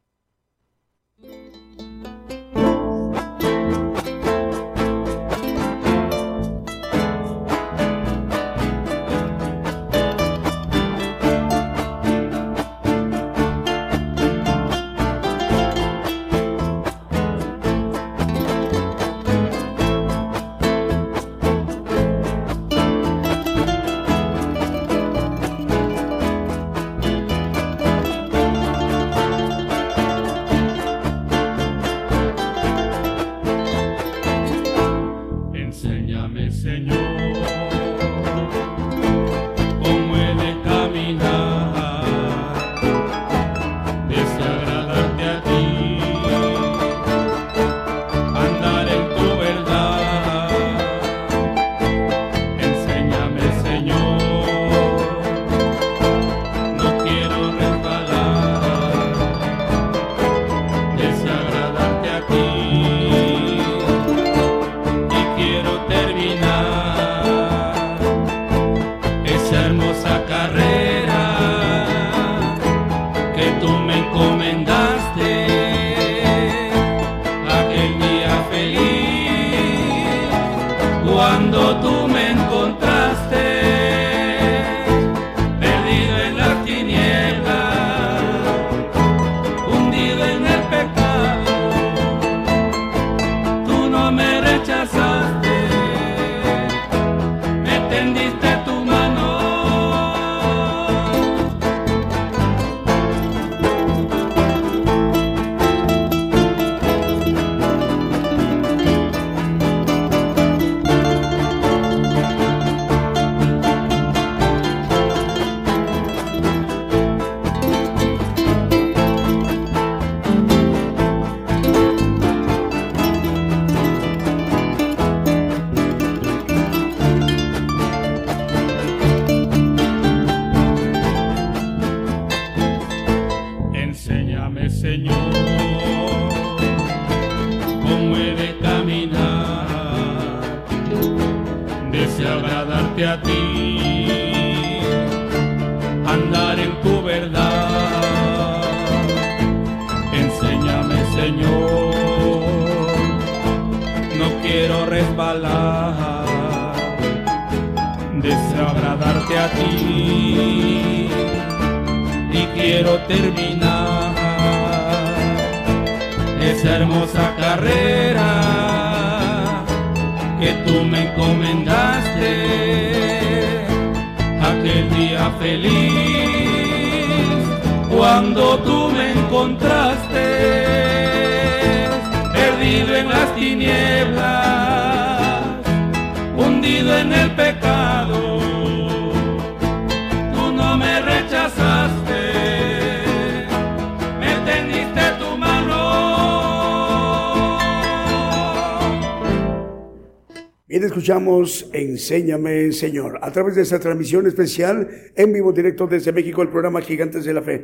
[202.02, 206.80] Enséñame, Señor, a través de esta transmisión especial en vivo directo desde México, el programa
[206.80, 207.62] Gigantes de la Fe.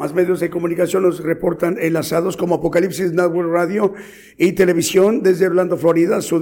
[0.00, 3.92] Más medios de comunicación nos reportan enlazados como Apocalipsis Network Radio
[4.38, 6.22] y Televisión desde Orlando, Florida.
[6.22, 6.40] Su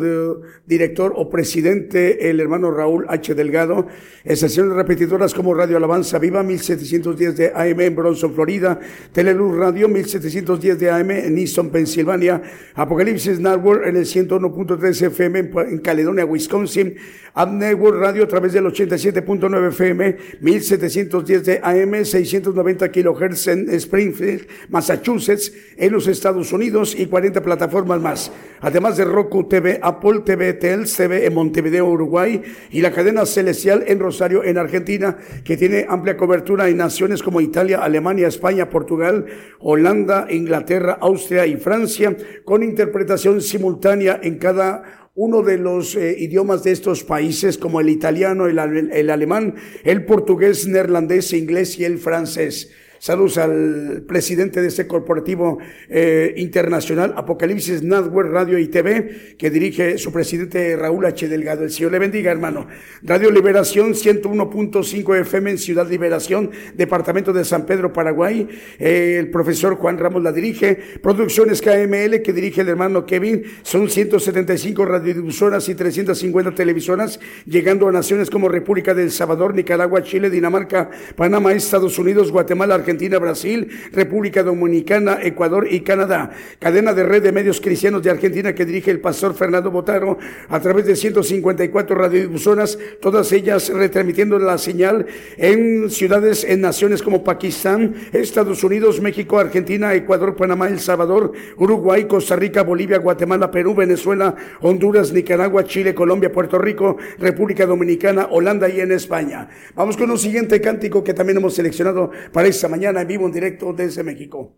[0.64, 3.34] director o presidente, el hermano Raúl H.
[3.34, 3.88] Delgado.
[4.22, 8.78] Estaciones repetidoras como Radio Alabanza Viva 1710 de AM en Bronson, Florida.
[9.10, 12.40] Teleluz Radio 1710 de AM en Easton, Pensilvania.
[12.76, 16.94] Apocalipsis Network en el 101.3 FM en Caledonia, Wisconsin.
[17.34, 24.46] Ab Network Radio a través del 87.9 FM 1710 de AM 690 kHz en Springfield,
[24.68, 28.32] Massachusetts, en los Estados Unidos y 40 plataformas más.
[28.60, 33.84] Además de Roku TV, Apple TV, Tels TV en Montevideo, Uruguay y la cadena Celestial
[33.86, 39.26] en Rosario, en Argentina, que tiene amplia cobertura en naciones como Italia, Alemania, España, Portugal,
[39.60, 46.62] Holanda, Inglaterra, Austria y Francia, con interpretación simultánea en cada uno de los eh, idiomas
[46.62, 48.56] de estos países como el italiano, el,
[48.92, 52.70] el, alemán, el portugués, neerlandés, inglés y el francés.
[53.00, 59.98] Saludos al presidente de este corporativo eh, internacional, Apocalipsis Network Radio y TV, que dirige
[59.98, 61.28] su presidente Raúl H.
[61.28, 61.62] Delgado.
[61.62, 62.66] El Señor le bendiga, hermano.
[63.02, 68.48] Radio Liberación 101.5 FM en Ciudad Liberación, departamento de San Pedro, Paraguay.
[68.80, 70.74] Eh, el profesor Juan Ramos la dirige.
[71.00, 73.44] Producciones KML, que dirige el hermano Kevin.
[73.62, 80.30] Son 175 radiodifusoras y 350 televisoras, llegando a naciones como República del Salvador, Nicaragua, Chile,
[80.30, 86.30] Dinamarca, Panamá, Estados Unidos, Guatemala, Argentina Argentina, Brasil, República Dominicana, Ecuador y Canadá.
[86.58, 90.16] Cadena de red de medios cristianos de Argentina que dirige el pastor Fernando Botaro
[90.48, 95.04] a través de 154 radiodifusoras, todas ellas retransmitiendo la señal
[95.36, 102.06] en ciudades, en naciones como Pakistán, Estados Unidos, México, Argentina, Ecuador, Panamá, El Salvador, Uruguay,
[102.06, 108.66] Costa Rica, Bolivia, Guatemala, Perú, Venezuela, Honduras, Nicaragua, Chile, Colombia, Puerto Rico, República Dominicana, Holanda
[108.66, 109.46] y en España.
[109.74, 113.26] Vamos con un siguiente cántico que también hemos seleccionado para esta mañana mañana en vivo
[113.26, 114.56] en directo desde México.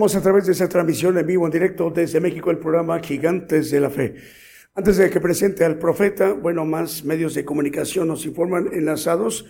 [0.00, 3.80] A través de esa transmisión en vivo, en directo desde México, el programa Gigantes de
[3.80, 4.14] la Fe.
[4.74, 9.44] Antes de que presente al profeta, bueno, más medios de comunicación nos informan enlazados,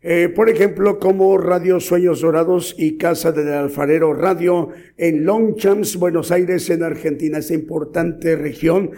[0.00, 6.30] eh, por ejemplo, como Radio Sueños Dorados y Casa del Alfarero Radio en Longchamps, Buenos
[6.30, 8.92] Aires, en Argentina, esa importante región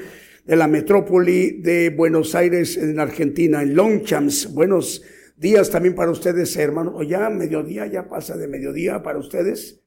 [0.45, 4.55] de la metrópoli de Buenos Aires, en Argentina, en Longchamps.
[4.55, 5.03] Buenos
[5.37, 6.95] días también para ustedes, hermanos.
[6.97, 9.82] O ya mediodía, ya pasa de mediodía para ustedes.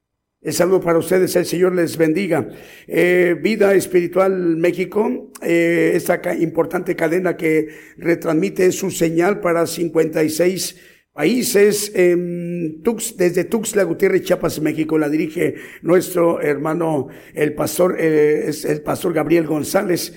[0.46, 2.48] El saludo para ustedes, el Señor les bendiga.
[2.88, 7.68] Eh, Vida Espiritual México, eh, esta importante cadena que
[7.98, 10.76] retransmite su señal para 56
[11.12, 11.92] países,
[12.84, 18.84] Tux, desde Tuxtla Gutiérrez, Chiapas, México, la dirige nuestro hermano, el pastor, eh, es el
[18.84, 20.14] pastor Gabriel González.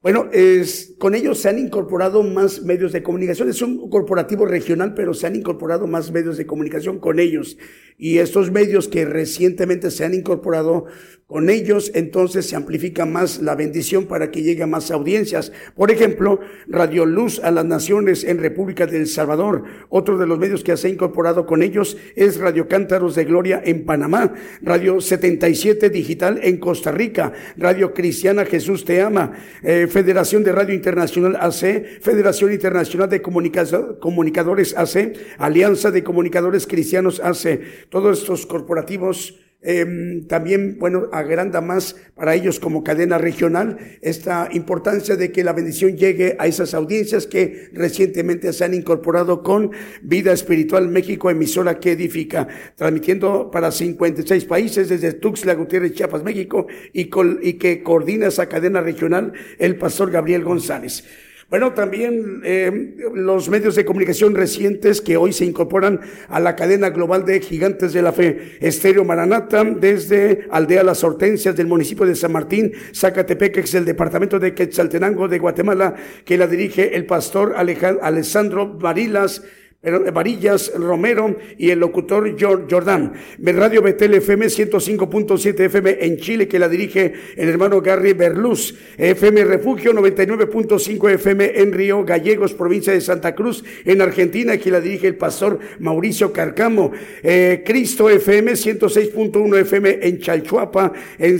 [0.00, 3.48] Bueno, es, con ellos se han incorporado más medios de comunicación.
[3.48, 7.58] Es un corporativo regional, pero se han incorporado más medios de comunicación con ellos.
[7.96, 10.86] Y estos medios que recientemente se han incorporado
[11.28, 15.52] con ellos, entonces se amplifica más la bendición para que llegue a más audiencias.
[15.76, 19.64] Por ejemplo, Radio Luz a las Naciones en República del Salvador.
[19.90, 23.60] Otro de los medios que se ha incorporado con ellos es Radio Cántaros de Gloria
[23.62, 30.42] en Panamá, Radio 77 Digital en Costa Rica, Radio Cristiana Jesús Te Ama, eh, Federación
[30.42, 37.60] de Radio Internacional AC, Federación Internacional de Comunicadores AC, Alianza de Comunicadores Cristianos AC.
[37.90, 45.16] Todos estos corporativos Em, también, bueno, agranda más para ellos como cadena regional esta importancia
[45.16, 50.32] de que la bendición llegue a esas audiencias que recientemente se han incorporado con Vida
[50.32, 52.46] Espiritual México, emisora que edifica,
[52.76, 57.10] transmitiendo para 56 países desde Tuxtla Gutiérrez, Chiapas, México, y,
[57.42, 61.02] y que coordina esa cadena regional el pastor Gabriel González.
[61.50, 66.90] Bueno, también eh, los medios de comunicación recientes que hoy se incorporan a la cadena
[66.90, 68.58] global de gigantes de la fe.
[68.60, 74.52] Estéreo Maranata, desde Aldea Las Hortensias del municipio de San Martín, Zacatepeque, el departamento de
[74.52, 75.94] Quetzaltenango de Guatemala,
[76.26, 79.42] que la dirige el pastor Alejandro Marilas
[79.80, 82.34] Varillas Romero y el locutor
[82.68, 83.12] Jordán.
[83.38, 88.74] Radio Betel FM 105.7 FM en Chile que la dirige el hermano Gary Berluz.
[88.98, 94.80] FM Refugio 99.5 FM en Río Gallegos, provincia de Santa Cruz, en Argentina que la
[94.80, 96.90] dirige el pastor Mauricio Carcamo.
[97.22, 101.38] Eh, Cristo FM 106.1 FM en Chalchuapa, en,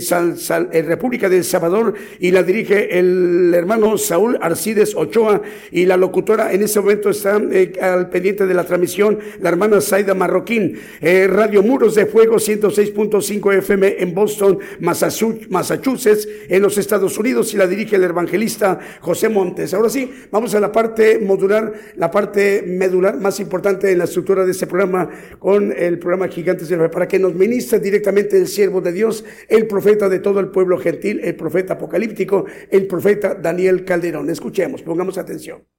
[0.87, 6.63] República del Salvador y la dirige el hermano Saúl Arcides Ochoa y la locutora en
[6.63, 11.63] ese momento está eh, al pendiente de la transmisión, la hermana Zaida Marroquín, eh, Radio
[11.63, 17.95] Muros de Fuego 106.5 FM en Boston, Massachusetts, en los Estados Unidos, y la dirige
[17.95, 19.73] el evangelista José Montes.
[19.73, 24.45] Ahora sí, vamos a la parte modular, la parte medular más importante en la estructura
[24.45, 25.09] de este programa,
[25.39, 29.67] con el programa Gigantes de para que nos ministre directamente el siervo de Dios, el
[29.67, 34.29] profeta de todo el pueblo gentil, el profeta apocalíptico, el profeta Daniel Calderón.
[34.29, 35.78] Escuchemos, pongamos atención.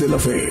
[0.00, 0.48] De la Fe.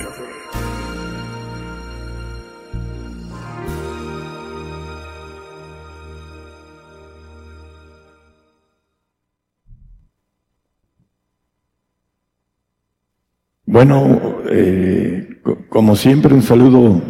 [13.66, 17.02] Bueno, eh, como siempre, un saludo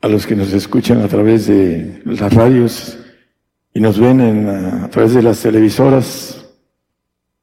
[0.00, 2.98] a los que nos escuchan a través de las radios
[3.74, 6.46] y nos ven a través de las televisoras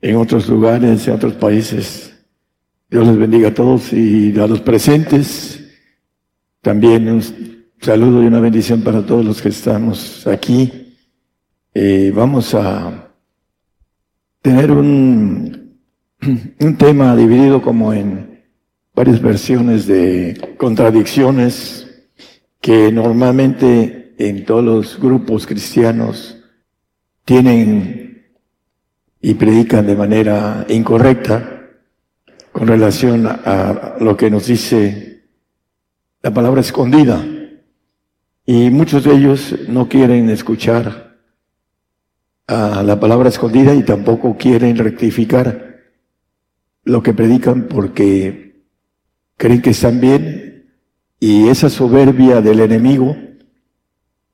[0.01, 2.08] en otros lugares, en otros países.
[2.89, 5.63] Dios les bendiga a todos y a los presentes.
[6.59, 7.21] También un
[7.79, 10.95] saludo y una bendición para todos los que estamos aquí.
[11.71, 13.13] Eh, vamos a
[14.41, 15.77] tener un,
[16.59, 18.43] un tema dividido como en
[18.95, 22.07] varias versiones de contradicciones
[22.59, 26.43] que normalmente en todos los grupos cristianos
[27.23, 28.33] tienen
[29.21, 31.57] y predican de manera incorrecta
[32.59, 35.23] con relación a lo que nos dice
[36.21, 37.25] la palabra escondida.
[38.45, 41.15] Y muchos de ellos no quieren escuchar
[42.47, 45.79] a la palabra escondida y tampoco quieren rectificar
[46.83, 48.65] lo que predican porque
[49.37, 50.69] creen que están bien
[51.17, 53.15] y esa soberbia del enemigo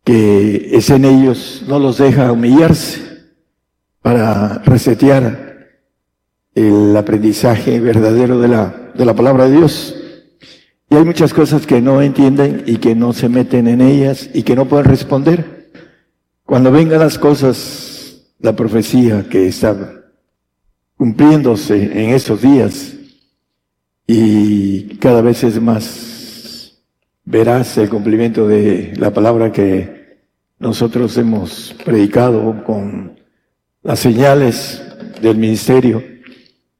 [0.03, 3.03] que es en ellos, no los deja humillarse
[4.01, 5.54] para resetear
[6.55, 9.95] el aprendizaje verdadero de la, de la palabra de Dios.
[10.89, 14.43] Y hay muchas cosas que no entienden y que no se meten en ellas y
[14.43, 15.69] que no pueden responder.
[16.45, 19.75] Cuando vengan las cosas, la profecía que está
[20.95, 22.93] cumpliéndose en estos días
[24.07, 26.81] y cada vez es más
[27.25, 30.19] verás el cumplimiento de la palabra que
[30.59, 33.19] nosotros hemos predicado con
[33.81, 34.81] las señales
[35.21, 36.03] del ministerio,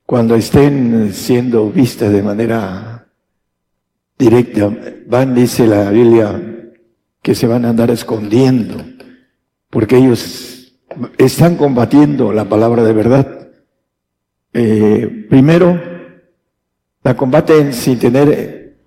[0.06, 3.08] cuando estén siendo vistas de manera
[4.18, 4.72] directa,
[5.08, 6.42] van, dice la Biblia,
[7.22, 8.78] que se van a andar escondiendo,
[9.70, 10.74] porque ellos
[11.18, 13.50] están combatiendo la palabra de verdad.
[14.54, 15.82] Eh, primero,
[17.04, 18.78] la combaten sin tener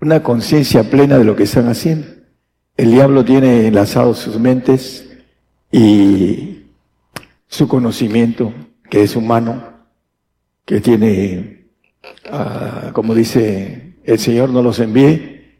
[0.00, 2.08] una conciencia plena de lo que están haciendo.
[2.76, 5.08] El diablo tiene enlazados sus mentes
[5.70, 6.64] y
[7.46, 8.52] su conocimiento,
[8.90, 9.73] que es humano,
[10.64, 11.66] que tiene,
[12.30, 15.56] ah, como dice el Señor, no los envié,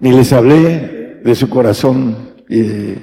[0.00, 2.94] ni les hablé de su corazón, y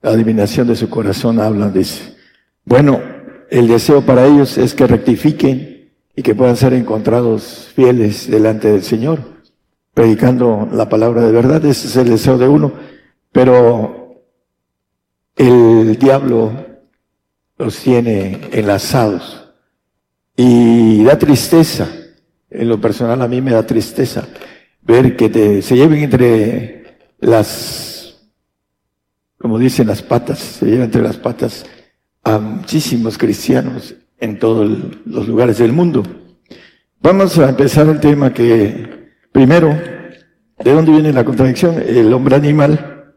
[0.00, 2.16] la adivinación de su corazón hablan, dice.
[2.64, 3.00] Bueno,
[3.50, 8.82] el deseo para ellos es que rectifiquen y que puedan ser encontrados fieles delante del
[8.82, 9.20] Señor,
[9.94, 11.64] predicando la palabra de verdad.
[11.64, 12.72] Ese es el deseo de uno.
[13.32, 14.22] Pero
[15.36, 16.52] el diablo
[17.56, 19.47] los tiene enlazados
[20.40, 21.88] y da tristeza.
[22.48, 24.26] En lo personal a mí me da tristeza
[24.80, 26.84] ver que te, se lleven entre
[27.18, 28.20] las,
[29.36, 31.66] como dicen las patas, se lleven entre las patas
[32.22, 34.70] a muchísimos cristianos en todos
[35.04, 36.04] los lugares del mundo.
[37.00, 39.76] Vamos a empezar el tema que, primero,
[40.56, 41.82] ¿de dónde viene la contradicción?
[41.84, 43.12] El hombre animal,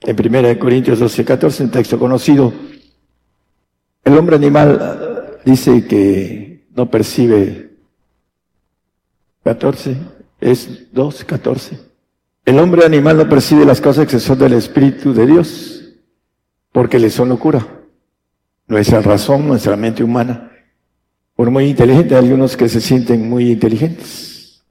[0.00, 2.52] en 1 Corintios 12, 14, un texto conocido.
[4.04, 7.70] El hombre animal ah, dice que no percibe
[9.42, 9.96] 14,
[10.40, 11.78] es 2, 14.
[12.44, 15.94] El hombre animal no percibe las cosas que son del Espíritu de Dios,
[16.70, 17.66] porque le son locura
[18.68, 20.50] nuestra razón, nuestra mente humana.
[21.34, 24.64] Por muy inteligente, hay algunos que se sienten muy inteligentes,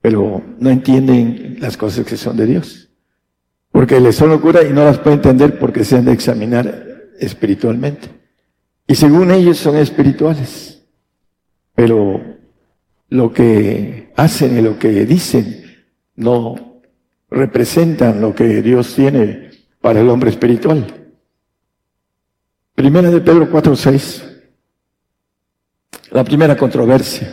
[0.00, 2.88] pero no entienden las cosas que son de Dios.
[3.70, 8.08] Porque les son locura y no las pueden entender porque se han de examinar espiritualmente.
[8.86, 10.77] Y según ellos son espirituales.
[11.78, 12.20] Pero
[13.08, 15.64] lo que hacen y lo que dicen
[16.16, 16.80] no
[17.30, 20.84] representan lo que Dios tiene para el hombre espiritual.
[22.74, 24.24] Primera de Pedro 4.6.
[26.10, 27.32] La primera controversia.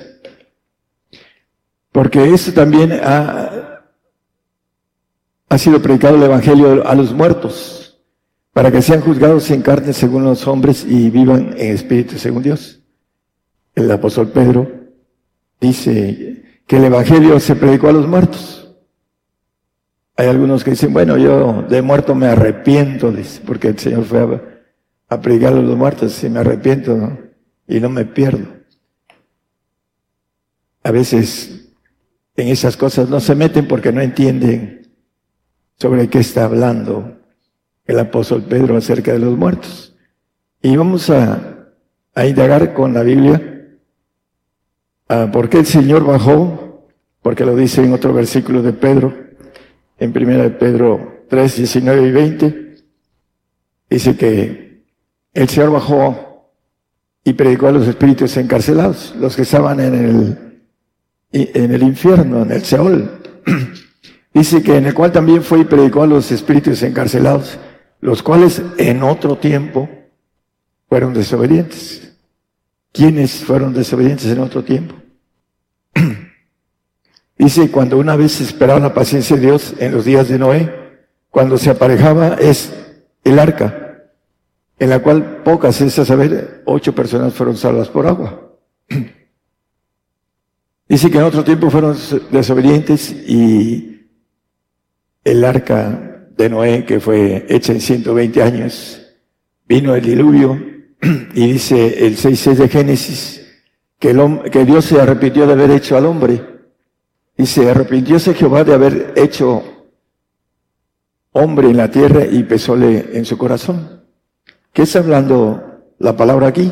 [1.91, 3.81] Porque eso también ha,
[5.49, 7.99] ha sido predicado el Evangelio a los muertos,
[8.53, 12.84] para que sean juzgados en carne según los hombres y vivan en espíritu según Dios.
[13.75, 14.71] El apóstol Pedro
[15.59, 18.73] dice que el Evangelio se predicó a los muertos.
[20.15, 24.41] Hay algunos que dicen, bueno, yo de muerto me arrepiento, dice, porque el Señor fue
[25.09, 27.17] a predicar a los muertos si me arrepiento
[27.67, 28.47] y no me pierdo.
[30.83, 31.73] A veces
[32.35, 34.87] en esas cosas no se meten porque no entienden
[35.77, 37.17] sobre qué está hablando
[37.85, 39.95] el apóstol Pedro acerca de los muertos.
[40.61, 41.69] Y vamos a,
[42.13, 43.54] a indagar con la Biblia
[45.07, 46.85] a por qué el Señor bajó,
[47.21, 49.13] porque lo dice en otro versículo de Pedro,
[49.97, 52.75] en primera de Pedro 3, 19 y 20,
[53.89, 54.83] dice que
[55.33, 56.51] el Señor bajó
[57.23, 60.61] y predicó a los espíritus encarcelados, los que estaban en el,
[61.31, 63.09] en el infierno, en el Seol.
[64.33, 67.57] Dice que en el cual también fue y predicó a los espíritus encarcelados,
[68.01, 69.89] los cuales en otro tiempo
[70.89, 72.04] fueron desobedientes.
[72.95, 74.95] ¿Quiénes fueron desobedientes en otro tiempo?
[77.37, 80.73] Dice, cuando una vez esperaba la paciencia de Dios en los días de Noé,
[81.29, 82.73] cuando se aparejaba es
[83.25, 83.81] el arca
[84.79, 88.53] en la cual pocas, es a saber, ocho personas fueron salvas por agua.
[90.87, 91.97] Dice que en otro tiempo fueron
[92.31, 94.07] desobedientes y
[95.25, 99.01] el arca de Noé, que fue hecha en 120 años,
[99.67, 100.74] vino el diluvio
[101.33, 103.41] y dice el 6.6 de Génesis
[103.99, 106.41] que, el, que Dios se arrepintió de haber hecho al hombre.
[107.37, 109.63] Dice, arrepintióse Jehová de haber hecho
[111.31, 114.03] hombre en la tierra y pesóle en su corazón.
[114.71, 116.71] ¿Qué está hablando la palabra aquí?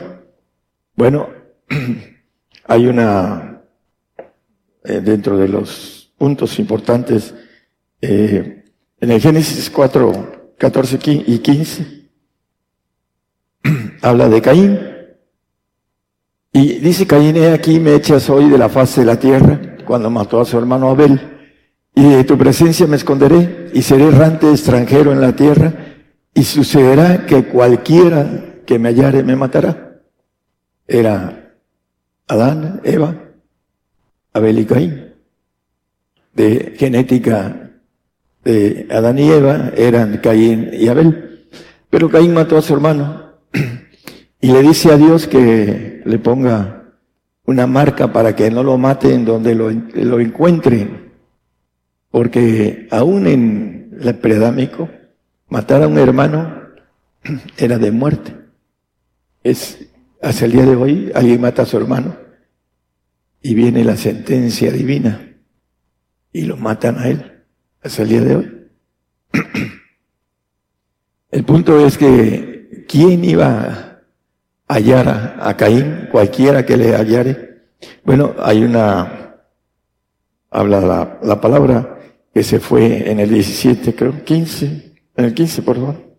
[0.95, 1.27] Bueno,
[2.67, 3.61] hay una,
[4.83, 7.35] eh, dentro de los puntos importantes,
[8.01, 8.63] eh,
[8.99, 12.02] en el Génesis 4, 14 y 15,
[14.03, 14.79] habla de Caín.
[16.51, 20.09] Y dice Caín, he aquí me echas hoy de la faz de la tierra, cuando
[20.11, 21.19] mató a su hermano Abel.
[21.95, 25.73] Y de tu presencia me esconderé y seré errante extranjero en la tierra.
[26.33, 30.01] Y sucederá que cualquiera que me hallare me matará.
[30.87, 31.55] Era
[32.27, 33.15] Adán, Eva,
[34.33, 35.13] Abel y Caín.
[36.33, 37.71] De genética
[38.43, 41.47] de Adán y Eva eran Caín y Abel.
[41.89, 43.22] Pero Caín mató a su hermano
[44.43, 46.91] y le dice a Dios que le ponga
[47.45, 51.13] una marca para que no lo mate en donde lo, lo encuentre.
[52.11, 54.89] Porque aún en el predámico,
[55.47, 56.61] matar a un hermano
[57.57, 58.35] era de muerte.
[59.45, 59.87] Es,
[60.21, 62.17] hasta el día de hoy, alguien mata a su hermano
[63.41, 65.37] y viene la sentencia divina
[66.33, 67.45] y lo matan a él
[67.81, 68.51] hasta el día de hoy.
[71.31, 73.92] El punto es que, ¿quién iba
[74.73, 76.07] a hallar a, Caín?
[76.11, 77.63] Cualquiera que le hallare.
[78.03, 79.37] Bueno, hay una,
[80.49, 81.99] habla la, la palabra
[82.33, 86.17] que se fue en el 17, creo, 15, en el 15, por favor.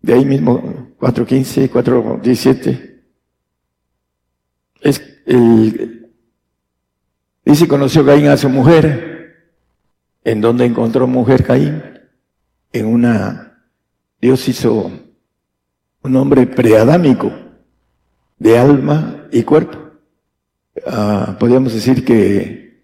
[0.00, 3.02] De ahí mismo, 4.15, 4.17.
[4.80, 6.12] Es el,
[7.44, 9.18] dice, conoció Caín a su mujer,
[10.28, 11.82] ¿En dónde encontró mujer Caín?
[12.70, 13.64] En una,
[14.20, 14.90] Dios hizo
[16.02, 17.32] un hombre preadámico,
[18.38, 19.78] de alma y cuerpo.
[20.86, 22.82] Ah, podríamos decir que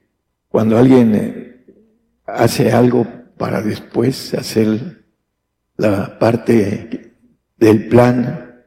[0.49, 1.65] cuando alguien eh,
[2.27, 5.05] hace algo para después hacer
[5.77, 7.15] la parte
[7.57, 8.65] del plan,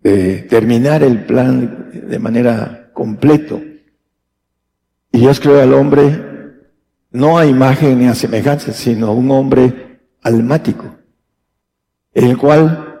[0.00, 3.60] de terminar el plan de manera completo.
[5.10, 6.34] Y Dios creó al hombre
[7.10, 10.96] no a imagen ni a semejanza, sino un hombre almático,
[12.12, 12.93] el cual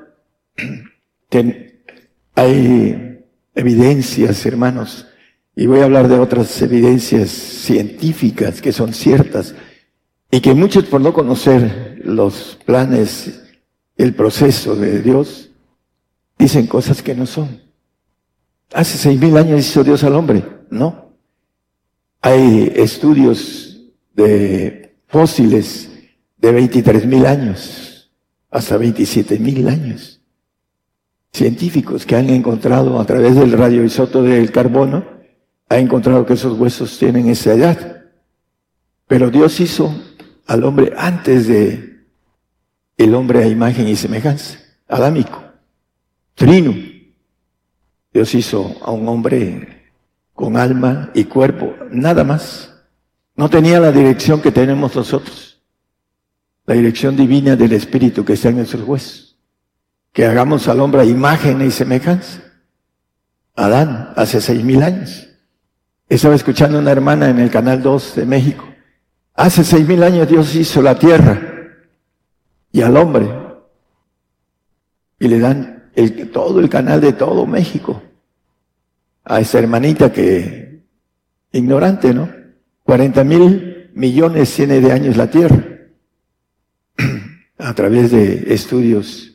[2.34, 3.24] hay
[3.54, 5.06] evidencias, hermanos,
[5.56, 9.54] y voy a hablar de otras evidencias científicas que son ciertas
[10.30, 13.42] y que muchos por no conocer los planes,
[13.96, 15.50] el proceso de Dios,
[16.38, 17.62] dicen cosas que no son.
[18.72, 21.12] Hace seis mil años hizo Dios al hombre, ¿no?
[22.20, 25.90] Hay estudios de fósiles
[26.38, 28.10] de 23 mil años
[28.50, 30.23] hasta 27 mil años.
[31.34, 35.04] Científicos que han encontrado a través del radioisoto del carbono,
[35.68, 38.04] han encontrado que esos huesos tienen esa edad.
[39.08, 39.92] Pero Dios hizo
[40.46, 42.04] al hombre antes de
[42.96, 45.42] el hombre a imagen y semejanza, adámico,
[46.36, 46.72] trino.
[48.12, 49.90] Dios hizo a un hombre
[50.34, 52.72] con alma y cuerpo, nada más.
[53.34, 55.60] No tenía la dirección que tenemos nosotros,
[56.64, 59.33] la dirección divina del Espíritu que está en nuestros huesos.
[60.14, 62.40] Que hagamos al hombre imagen y semejanza.
[63.54, 65.28] Adán, hace seis mil años.
[66.08, 68.64] Estaba escuchando una hermana en el Canal 2 de México.
[69.34, 71.38] Hace seis mil años Dios hizo la tierra
[72.72, 73.28] y al hombre.
[75.18, 78.02] Y le dan el, todo el canal de todo México
[79.24, 80.84] a esa hermanita que,
[81.52, 82.30] ignorante, ¿no?
[82.84, 85.64] 40 mil millones tiene de años la Tierra.
[87.58, 89.33] A través de estudios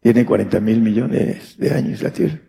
[0.00, 2.40] tiene 40 mil millones de años la Tierra.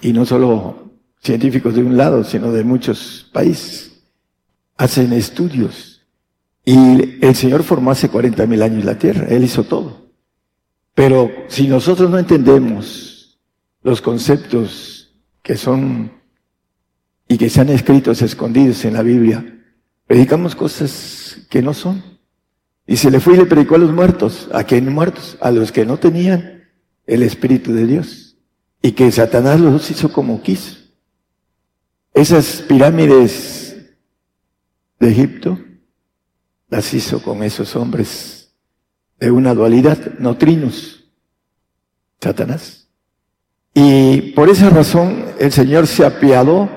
[0.00, 4.02] Y no solo científicos de un lado, sino de muchos países.
[4.76, 6.06] Hacen estudios.
[6.64, 9.26] Y el Señor formó hace 40 mil años la Tierra.
[9.28, 10.10] Él hizo todo.
[10.94, 13.38] Pero si nosotros no entendemos
[13.82, 16.10] los conceptos que son
[17.28, 19.62] y que se han escrito escondidos en la Biblia,
[20.06, 22.15] predicamos cosas que no son.
[22.86, 24.48] Y se le fue y le predicó a los muertos.
[24.52, 25.36] ¿A quién muertos?
[25.40, 26.64] A los que no tenían
[27.06, 28.36] el Espíritu de Dios.
[28.82, 30.76] Y que Satanás los hizo como quiso.
[32.14, 33.76] Esas pirámides
[34.98, 35.58] de Egipto
[36.68, 38.54] las hizo con esos hombres
[39.18, 41.04] de una dualidad, no trinos.
[42.20, 42.88] Satanás.
[43.74, 46.68] Y por esa razón el Señor se apiadó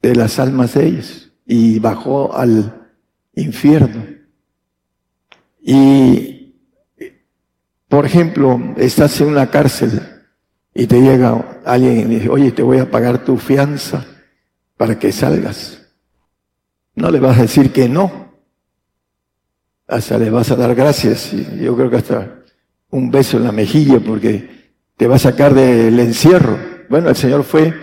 [0.00, 2.88] de las almas de ellos y bajó al
[3.34, 4.21] infierno.
[5.62, 6.56] Y,
[7.88, 10.02] por ejemplo, estás en una cárcel
[10.74, 14.04] y te llega alguien y dice, oye, te voy a pagar tu fianza
[14.76, 15.78] para que salgas.
[16.94, 18.32] No le vas a decir que no.
[19.86, 21.32] Hasta le vas a dar gracias.
[21.32, 22.42] Y yo creo que hasta
[22.90, 26.58] un beso en la mejilla porque te va a sacar del encierro.
[26.88, 27.74] Bueno, el Señor fue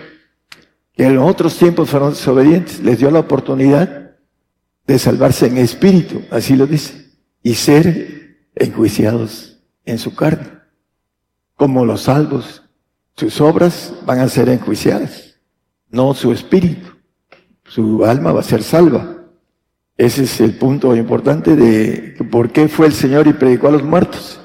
[0.94, 4.12] que en los otros tiempos fueron desobedientes, les dio la oportunidad
[4.86, 7.09] de salvarse en espíritu, así lo dice,
[7.44, 10.48] y ser enjuiciados en su carne.
[11.56, 12.64] Como los salvos,
[13.16, 15.40] sus obras van a ser enjuiciadas,
[15.90, 16.88] no su espíritu.
[17.66, 19.18] Su alma va a ser salva.
[19.96, 23.84] Ese es el punto importante de por qué fue el Señor y predicó a los
[23.84, 24.40] muertos.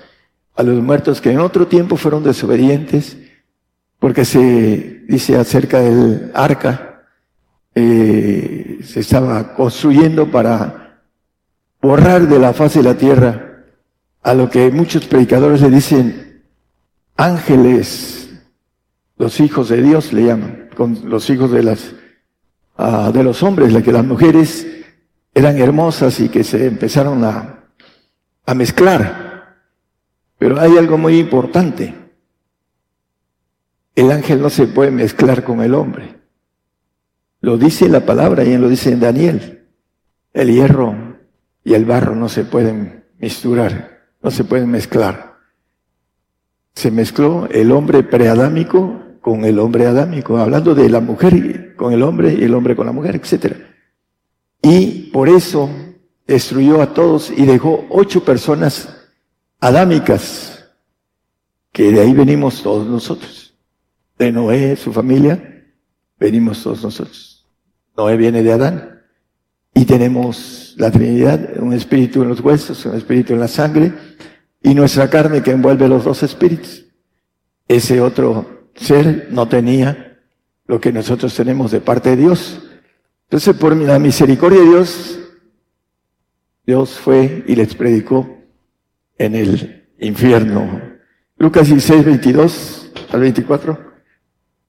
[0.56, 3.16] A los muertos que en otro tiempo fueron desobedientes,
[3.98, 7.06] porque se dice acerca del arca,
[7.74, 10.83] eh, se estaba construyendo para
[11.84, 13.62] borrar de la faz de la tierra
[14.22, 16.42] a lo que muchos predicadores le dicen
[17.14, 18.30] ángeles,
[19.18, 21.92] los hijos de Dios le llaman, con los hijos de las
[22.78, 24.66] ah, de los hombres, la que las mujeres
[25.34, 27.66] eran hermosas y que se empezaron a,
[28.46, 29.58] a mezclar.
[30.38, 31.94] Pero hay algo muy importante.
[33.94, 36.16] El ángel no se puede mezclar con el hombre.
[37.42, 39.66] Lo dice la palabra y lo dice en Daniel.
[40.32, 41.03] El hierro
[41.64, 45.38] y el barro no se pueden misturar, no se pueden mezclar.
[46.74, 52.02] Se mezcló el hombre preadámico con el hombre adámico, hablando de la mujer con el
[52.02, 53.56] hombre y el hombre con la mujer, etc.
[54.60, 55.70] Y por eso
[56.26, 58.88] destruyó a todos y dejó ocho personas
[59.60, 60.68] adámicas,
[61.72, 63.44] que de ahí venimos todos nosotros
[64.18, 65.64] de Noé, su familia,
[66.18, 67.46] venimos todos nosotros.
[67.96, 68.93] Noé viene de Adán
[69.74, 73.92] y tenemos la Trinidad, un espíritu en los huesos, un espíritu en la sangre
[74.62, 76.86] y nuestra carne que envuelve los dos espíritus.
[77.66, 80.20] Ese otro ser no tenía
[80.66, 82.62] lo que nosotros tenemos de parte de Dios.
[83.24, 85.18] Entonces, por la misericordia de Dios,
[86.66, 88.38] Dios fue y les predicó
[89.18, 90.80] en el infierno.
[91.36, 93.92] Lucas 16, 22 al 24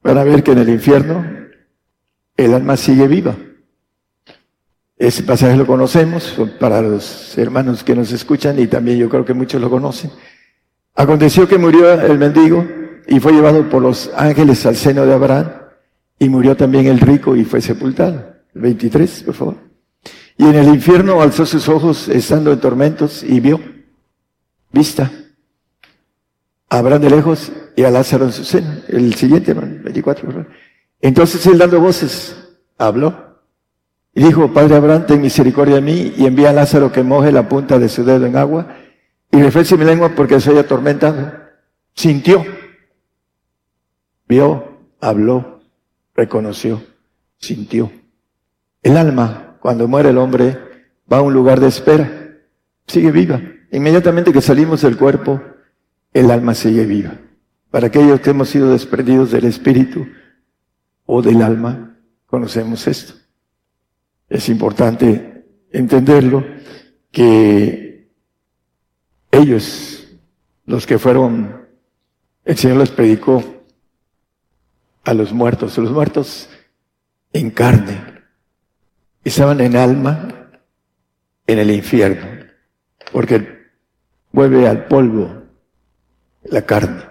[0.01, 1.25] van a ver que en el infierno
[2.37, 3.35] el alma sigue viva.
[4.97, 9.33] Ese pasaje lo conocemos para los hermanos que nos escuchan y también yo creo que
[9.33, 10.09] muchos lo conocen.
[10.95, 12.65] Aconteció que murió el mendigo
[13.05, 15.51] y fue llevado por los ángeles al seno de Abraham
[16.17, 18.35] y murió también el rico y fue sepultado.
[18.53, 19.55] 23, por favor.
[20.37, 23.59] Y en el infierno alzó sus ojos estando en tormentos y vio,
[24.71, 25.11] vista,
[26.69, 28.69] Abraham de lejos y a Lázaro en su seno.
[28.87, 30.45] El siguiente, 24.
[31.01, 32.33] Entonces él dando voces,
[32.77, 33.34] habló
[34.17, 37.49] y dijo, Padre Abraham, ten misericordia de mí y envía a Lázaro que moje la
[37.49, 38.77] punta de su dedo en agua
[39.29, 41.33] y refresque mi lengua porque soy atormentado.
[41.93, 42.45] Sintió,
[44.25, 45.59] vio, habló,
[46.15, 46.81] reconoció,
[47.37, 47.91] sintió.
[48.81, 50.57] El alma, cuando muere el hombre,
[51.11, 52.37] va a un lugar de espera,
[52.87, 53.41] sigue viva.
[53.73, 55.41] Inmediatamente que salimos del cuerpo,
[56.13, 57.19] el alma sigue viva.
[57.69, 60.07] Para aquellos que hemos sido desprendidos del espíritu
[61.05, 61.97] o del alma,
[62.27, 63.24] conocemos esto.
[64.29, 66.43] Es importante entenderlo
[67.11, 68.09] que
[69.31, 70.07] ellos,
[70.65, 71.67] los que fueron,
[72.43, 73.43] el Señor les predicó
[75.03, 76.49] a los muertos, los muertos
[77.33, 78.01] en carne,
[79.23, 80.49] estaban en alma
[81.47, 82.45] en el infierno,
[83.11, 83.65] porque
[84.31, 85.43] vuelve al polvo
[86.43, 87.03] la carne.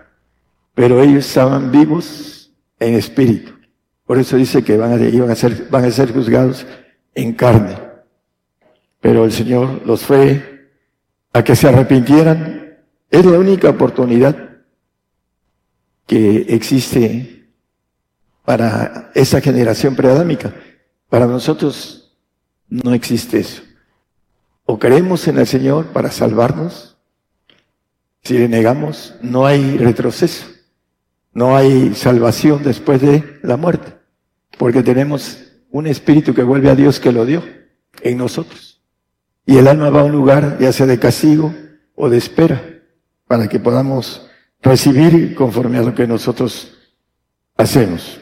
[0.75, 3.53] Pero ellos estaban vivos en espíritu.
[4.07, 6.67] Por eso dice que van a, iban a ser, van a ser juzgados
[7.15, 7.77] en carne.
[9.01, 10.71] Pero el Señor los fue
[11.33, 12.79] a que se arrepintieran.
[13.11, 14.37] Es la única oportunidad
[16.07, 17.51] que existe
[18.45, 20.55] para esa generación preadámica.
[21.09, 22.17] Para nosotros
[22.69, 23.63] no existe eso.
[24.67, 26.97] O creemos en el Señor para salvarnos,
[28.23, 30.47] si le negamos, no hay retroceso,
[31.35, 33.95] no hay salvación después de la muerte,
[34.57, 35.44] porque tenemos
[35.75, 37.43] un espíritu que vuelve a Dios que lo dio
[38.01, 38.81] en nosotros.
[39.45, 41.53] Y el alma va a un lugar, ya sea de castigo
[41.97, 42.63] o de espera,
[43.27, 44.31] para que podamos
[44.63, 46.79] recibir conforme a lo que nosotros
[47.57, 48.21] hacemos.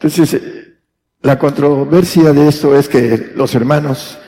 [0.00, 0.40] Entonces,
[1.20, 4.18] la controversia de esto es que los hermanos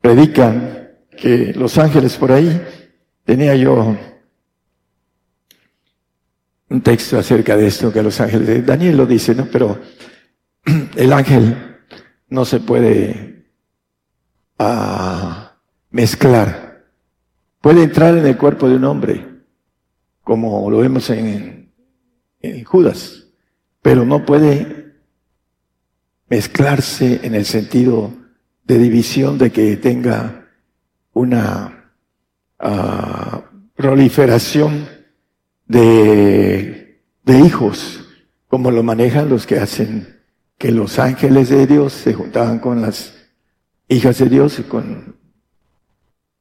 [0.00, 2.58] predican que los ángeles por ahí,
[3.26, 3.94] tenía yo
[6.70, 9.46] un texto acerca de esto que los ángeles, Daniel lo dice, ¿no?
[9.52, 9.78] Pero
[10.96, 11.67] el ángel
[12.28, 13.46] no se puede
[14.58, 15.56] ah,
[15.90, 16.84] mezclar.
[17.60, 19.26] Puede entrar en el cuerpo de un hombre,
[20.22, 21.56] como lo vemos en,
[22.64, 23.26] Judas,
[23.82, 24.94] pero no puede
[26.28, 28.12] mezclarse en el sentido
[28.64, 30.48] de división de que tenga
[31.12, 31.92] una
[32.60, 33.40] uh,
[33.74, 34.86] proliferación
[35.66, 38.06] de, de hijos,
[38.46, 40.17] como lo manejan los que hacen
[40.58, 43.14] que los ángeles de Dios se juntaban con las
[43.88, 45.16] hijas de Dios y con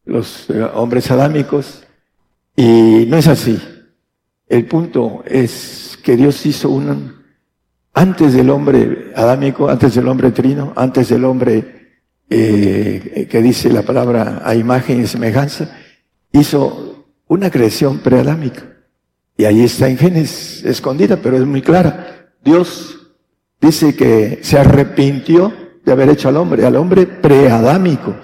[0.06, 1.84] los eh, hombres adámicos
[2.56, 3.62] Y no es así.
[4.48, 7.14] El punto es que Dios hizo un,
[7.94, 12.00] antes del hombre adámico, antes del hombre trino, antes del hombre
[12.30, 15.78] eh, que dice la palabra a imagen y semejanza,
[16.32, 18.64] hizo una creación preadámica.
[19.38, 22.32] Y ahí está en Génesis, escondida, pero es muy clara.
[22.44, 22.97] Dios
[23.60, 25.54] dice que se arrepintió
[25.84, 28.16] de haber hecho al hombre, al hombre preadámico,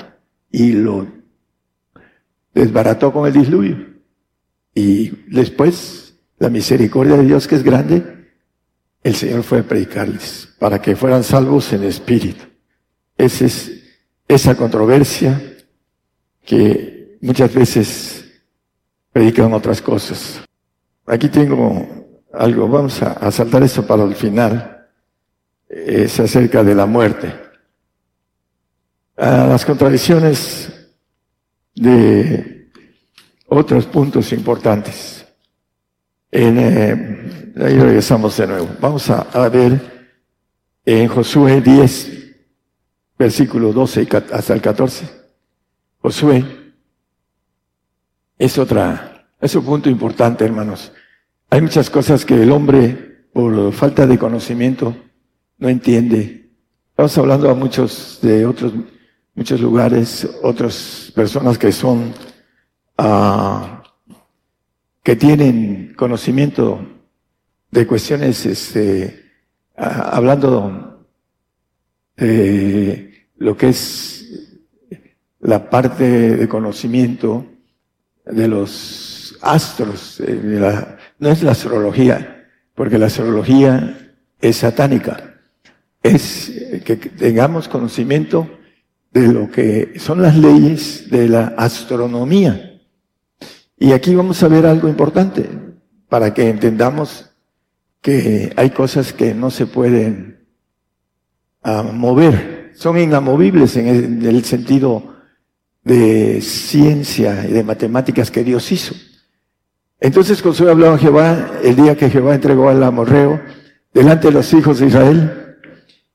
[0.51, 1.07] y lo
[2.53, 3.93] desbarató con el diluvio.
[4.75, 8.13] Y después, la misericordia de Dios que es grande,
[9.03, 12.43] el Señor fue a predicarles para que fueran salvos en espíritu.
[13.17, 13.71] Esa es
[14.27, 15.41] esa controversia
[16.45, 18.25] que muchas veces
[19.11, 20.41] predican otras cosas.
[21.05, 21.87] Aquí tengo
[22.33, 24.72] algo, vamos a, saltar eso para el final.
[25.75, 27.33] Es acerca de la muerte.
[29.17, 30.71] A las contradicciones
[31.73, 32.69] de
[33.47, 35.25] otros puntos importantes.
[36.31, 38.69] En, eh, ahí regresamos de nuevo.
[38.79, 40.11] Vamos a, ver
[40.85, 42.11] en Josué 10,
[43.17, 45.07] versículo 12 hasta el 14.
[45.99, 46.45] Josué
[48.37, 50.91] es otra, es un punto importante, hermanos.
[51.49, 54.95] Hay muchas cosas que el hombre, por falta de conocimiento,
[55.63, 56.49] no entiende.
[56.89, 58.73] Estamos hablando a muchos de otros,
[59.33, 62.13] muchos lugares, otras personas que son
[65.01, 66.85] que tienen conocimiento
[67.71, 69.31] de cuestiones, este,
[69.77, 71.07] hablando
[72.17, 74.49] de lo que es
[75.39, 77.45] la parte de conocimiento
[78.25, 80.21] de los astros,
[81.19, 85.32] no es la astrología, porque la astrología es satánica,
[86.03, 86.51] es
[86.83, 88.47] que tengamos conocimiento
[89.11, 92.81] de lo que son las leyes de la astronomía.
[93.77, 95.49] Y aquí vamos a ver algo importante
[96.09, 97.29] para que entendamos
[98.01, 100.45] que hay cosas que no se pueden
[101.63, 105.15] ah, mover, son inamovibles en el, sentido
[105.83, 108.93] de ciencia y de matemáticas que Dios hizo.
[109.99, 113.41] Entonces Josué habló a Jehová el día que Jehová entregó al amorreo
[113.93, 115.42] delante de los hijos de Israel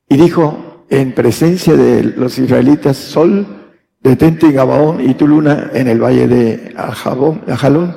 [0.09, 3.59] y dijo en presencia de los israelitas, Sol,
[4.01, 7.95] Detente en Gabaón y tu luna en el valle de Ajalón.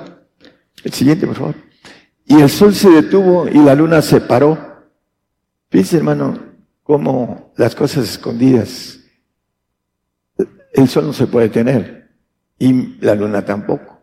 [0.83, 1.55] El siguiente, por favor.
[2.27, 4.59] Y el sol se detuvo y la luna se paró.
[5.71, 6.39] Fíjense, hermano,
[6.83, 8.99] cómo las cosas escondidas.
[10.73, 12.11] El sol no se puede tener
[12.59, 14.03] y la luna tampoco.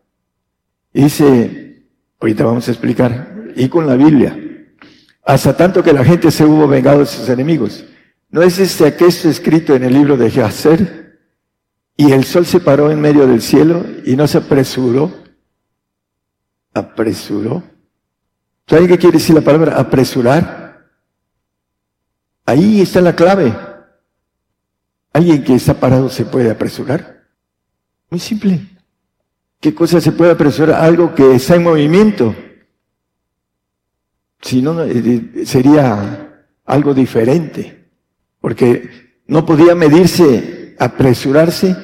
[0.94, 1.86] dice,
[2.20, 4.38] ahorita vamos a explicar, y con la Biblia,
[5.24, 7.86] hasta tanto que la gente se hubo vengado de sus enemigos.
[8.30, 11.20] ¿No es este esto escrito en el libro de Jacer?
[11.98, 15.12] Y el sol se paró en medio del cielo y no se apresuró.
[16.74, 17.64] Apresuró.
[18.68, 20.88] ¿Saben qué quiere decir la palabra apresurar?
[22.46, 23.54] Ahí está la clave.
[25.12, 27.28] ¿Alguien que está parado se puede apresurar?
[28.12, 28.62] Muy simple.
[29.60, 30.82] ¿Qué cosa se puede apresurar?
[30.82, 32.36] Algo que está en movimiento.
[34.42, 37.79] Si no, eh, sería algo diferente.
[38.40, 41.76] Porque no podía medirse, apresurarse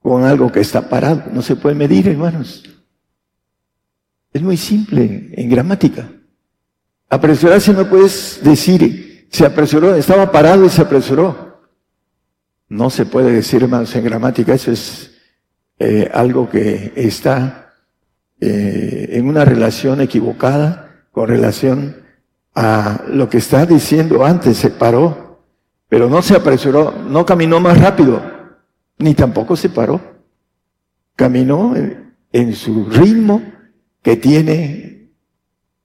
[0.00, 1.24] con algo que está parado.
[1.32, 2.64] No se puede medir, hermanos.
[4.32, 6.10] Es muy simple en gramática.
[7.08, 11.60] Apresurarse no puedes decir, se apresuró, estaba parado y se apresuró.
[12.68, 14.54] No se puede decir, hermanos, en gramática.
[14.54, 15.12] Eso es
[15.78, 17.74] eh, algo que está
[18.40, 22.04] eh, en una relación equivocada con relación
[22.54, 24.56] a lo que está diciendo antes.
[24.58, 25.25] Se paró,
[25.96, 28.20] pero no se apresuró, no caminó más rápido
[28.98, 29.98] ni tampoco se paró.
[31.14, 33.40] Caminó en, su ritmo
[34.02, 35.08] que tiene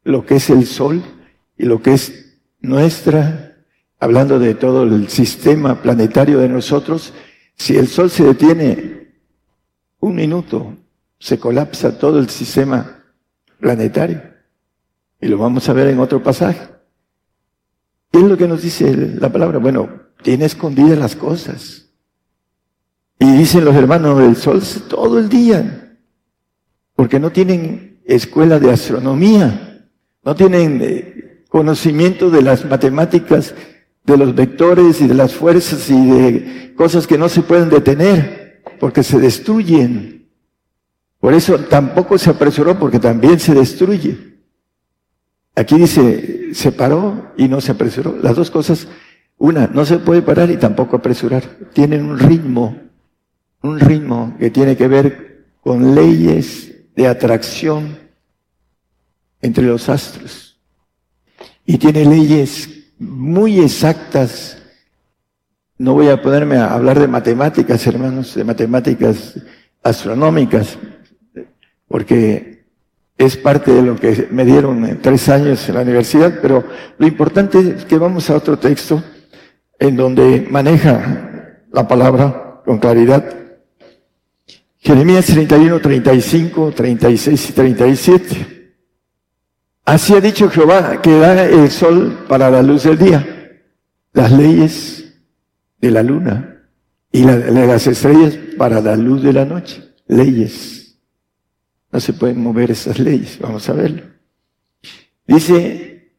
[0.03, 1.01] lo que es el sol
[1.57, 3.55] y lo que es nuestra,
[4.01, 7.13] hablando de todo el sistema planetario de nosotros,
[7.55, 9.13] si el sol se detiene
[10.01, 10.75] un minuto,
[11.19, 13.01] se colapsa todo el sistema
[13.61, 14.21] planetario.
[15.21, 16.80] Y lo vamos a ver en otro pasaje.
[18.11, 19.57] ¿Qué es lo que nos dice la palabra?
[19.59, 19.89] Bueno,
[20.21, 21.89] tiene escondidas las cosas.
[23.17, 25.97] Y dicen los hermanos del sol todo el día,
[26.95, 29.87] porque no tienen escuela de astronomía,
[30.23, 33.53] no tienen eh, conocimiento de las matemáticas,
[34.03, 38.63] de los vectores y de las fuerzas y de cosas que no se pueden detener,
[38.79, 40.27] porque se destruyen.
[41.19, 44.30] Por eso tampoco se apresuró, porque también se destruye.
[45.55, 48.17] Aquí dice, se paró y no se apresuró.
[48.21, 48.87] Las dos cosas,
[49.37, 51.43] una, no se puede parar y tampoco apresurar.
[51.73, 52.91] Tienen un ritmo
[53.61, 57.97] un ritmo que tiene que ver con leyes de atracción
[59.41, 60.59] entre los astros
[61.65, 64.57] y tiene leyes muy exactas.
[65.77, 69.39] No voy a ponerme a hablar de matemáticas, hermanos, de matemáticas
[69.83, 70.77] astronómicas,
[71.87, 72.50] porque
[73.25, 76.63] es parte de lo que me dieron tres años en la universidad, pero
[76.97, 79.03] lo importante es que vamos a otro texto
[79.77, 83.23] en donde maneja la palabra con claridad.
[84.77, 88.73] Jeremías 31, 35, 36 y 37.
[89.85, 93.59] Así ha dicho Jehová que da el sol para la luz del día,
[94.13, 95.13] las leyes
[95.79, 96.63] de la luna
[97.11, 99.83] y las estrellas para la luz de la noche.
[100.07, 100.80] Leyes.
[101.91, 104.03] No se pueden mover esas leyes, vamos a verlo.
[105.27, 106.13] Dice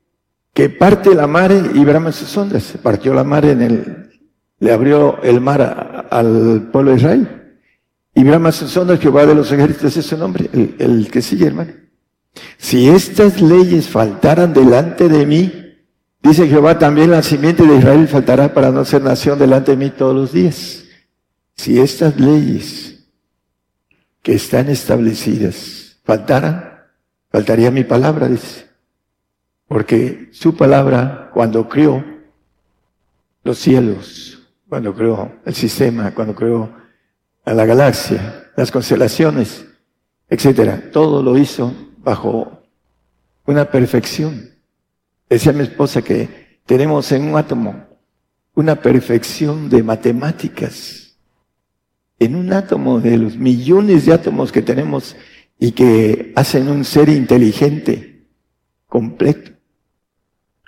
[0.52, 2.62] que parte la mar y brama sus ondas.
[2.62, 4.10] Se partió la mar en el,
[4.58, 7.58] le abrió el mar al pueblo de Israel.
[8.14, 11.46] Y brama sus ondas, Jehová de los ejércitos es su nombre, el, el que sigue,
[11.46, 11.72] hermano.
[12.58, 15.52] Si estas leyes faltaran delante de mí,
[16.22, 19.90] dice Jehová, también la simiente de Israel faltará para no ser nación delante de mí
[19.90, 20.84] todos los días.
[21.56, 22.91] Si estas leyes
[24.22, 26.80] que están establecidas faltaran,
[27.30, 28.66] faltaría mi palabra, dice.
[29.66, 32.04] Porque su palabra, cuando creó
[33.42, 34.38] los cielos,
[34.68, 36.72] cuando creó el sistema, cuando creó
[37.44, 39.66] a la galaxia, las constelaciones,
[40.28, 42.62] etcétera, todo lo hizo bajo
[43.46, 44.50] una perfección.
[45.28, 47.86] Decía mi esposa que tenemos en un átomo
[48.54, 51.01] una perfección de matemáticas
[52.24, 55.16] en un átomo de los millones de átomos que tenemos
[55.58, 58.26] y que hacen un ser inteligente,
[58.86, 59.52] completo.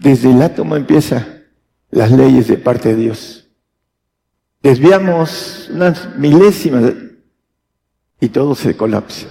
[0.01, 1.43] Desde el átomo empieza
[1.90, 3.48] las leyes de parte de Dios.
[4.62, 6.93] Desviamos unas milésimas
[8.20, 9.28] y todo se colapsa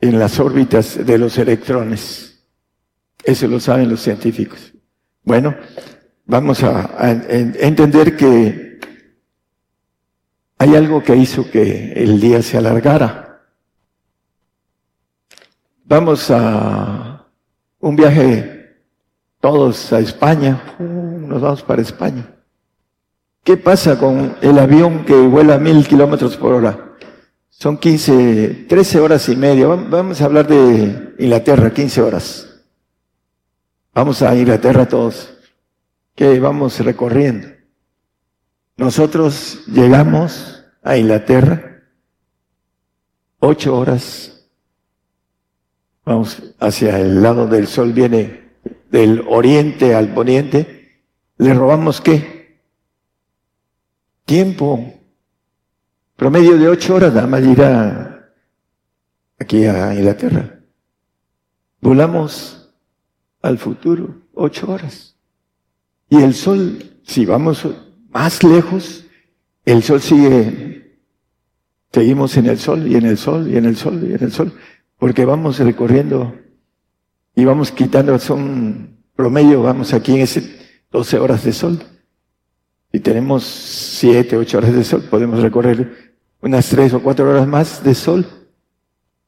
[0.00, 2.44] en las órbitas de los electrones.
[3.24, 4.72] Eso lo saben los científicos.
[5.24, 5.56] Bueno,
[6.24, 8.65] vamos a, a entender que
[10.58, 13.42] hay algo que hizo que el día se alargara.
[15.84, 17.26] Vamos a
[17.80, 18.82] un viaje
[19.40, 22.26] todos a España, nos vamos para España.
[23.44, 26.96] ¿Qué pasa con el avión que vuela a mil kilómetros por hora?
[27.48, 29.68] Son 15, 13 horas y media.
[29.68, 32.60] Vamos a hablar de Inglaterra, 15 horas.
[33.94, 35.32] Vamos a Inglaterra todos.
[36.14, 37.55] Que vamos recorriendo.
[38.76, 41.82] Nosotros llegamos a Inglaterra
[43.38, 44.46] ocho horas.
[46.04, 48.52] Vamos hacia el lado del sol, viene
[48.90, 51.02] del oriente al poniente.
[51.38, 52.60] ¿Le robamos qué?
[54.24, 54.94] Tiempo.
[56.16, 58.32] Promedio de ocho horas nada más irá
[59.38, 60.60] aquí a Inglaterra.
[61.80, 62.74] Volamos
[63.42, 65.16] al futuro ocho horas.
[66.08, 67.66] Y el sol, si vamos
[68.16, 69.04] más lejos,
[69.66, 71.00] el sol sigue,
[71.92, 74.32] seguimos en el sol y en el sol y en el sol y en el
[74.32, 74.54] sol,
[74.96, 76.34] porque vamos recorriendo
[77.34, 80.40] y vamos quitando, son promedio, vamos aquí en ese
[80.90, 81.78] 12 horas de sol.
[82.90, 87.84] Si tenemos 7, 8 horas de sol, podemos recorrer unas 3 o 4 horas más
[87.84, 88.26] de sol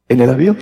[0.08, 0.56] en el avión.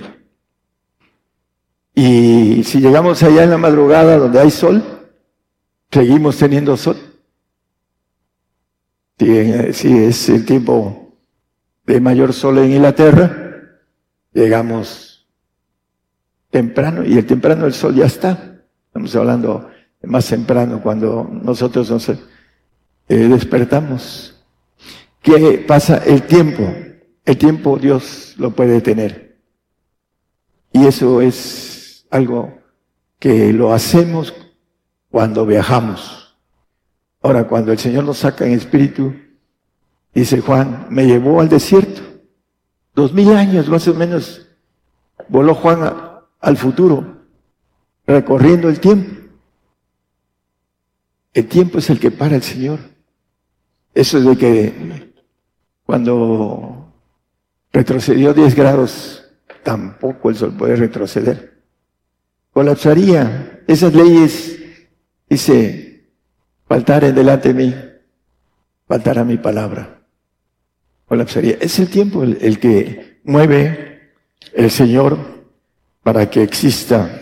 [1.95, 4.83] Y si llegamos allá en la madrugada donde hay sol,
[5.89, 7.06] seguimos teniendo sol.
[9.19, 11.15] Si, es el tiempo
[11.85, 13.79] de mayor sol en Inglaterra,
[14.31, 15.27] llegamos
[16.51, 18.61] temprano y el temprano el sol ya está.
[18.87, 19.69] Estamos hablando
[20.03, 22.15] más temprano cuando nosotros nos eh,
[23.07, 24.45] despertamos.
[25.21, 25.97] ¿Qué pasa?
[26.05, 26.63] El tiempo.
[27.25, 29.39] El tiempo Dios lo puede tener.
[30.71, 32.59] Y eso es algo
[33.17, 34.33] que lo hacemos
[35.09, 36.26] cuando viajamos.
[37.27, 39.13] Ahora, cuando el Señor nos saca en espíritu,
[40.13, 42.01] dice Juan, me llevó al desierto.
[42.95, 44.47] Dos mil años más o menos
[45.27, 47.25] voló Juan al futuro,
[48.05, 49.13] recorriendo el tiempo.
[51.33, 52.79] El tiempo es el que para el Señor.
[53.93, 55.13] Eso es de que
[55.83, 56.93] cuando
[57.73, 59.25] retrocedió 10 grados,
[59.63, 61.61] tampoco el sol puede retroceder.
[62.53, 63.65] Colapsaría.
[63.67, 64.59] Esas leyes,
[65.29, 65.86] dice,
[66.67, 67.75] faltare delante de mí,
[68.87, 70.01] faltará mi palabra.
[71.07, 71.57] Colapsaría.
[71.61, 74.11] Es el tiempo el, que mueve
[74.53, 75.17] el Señor
[76.03, 77.21] para que exista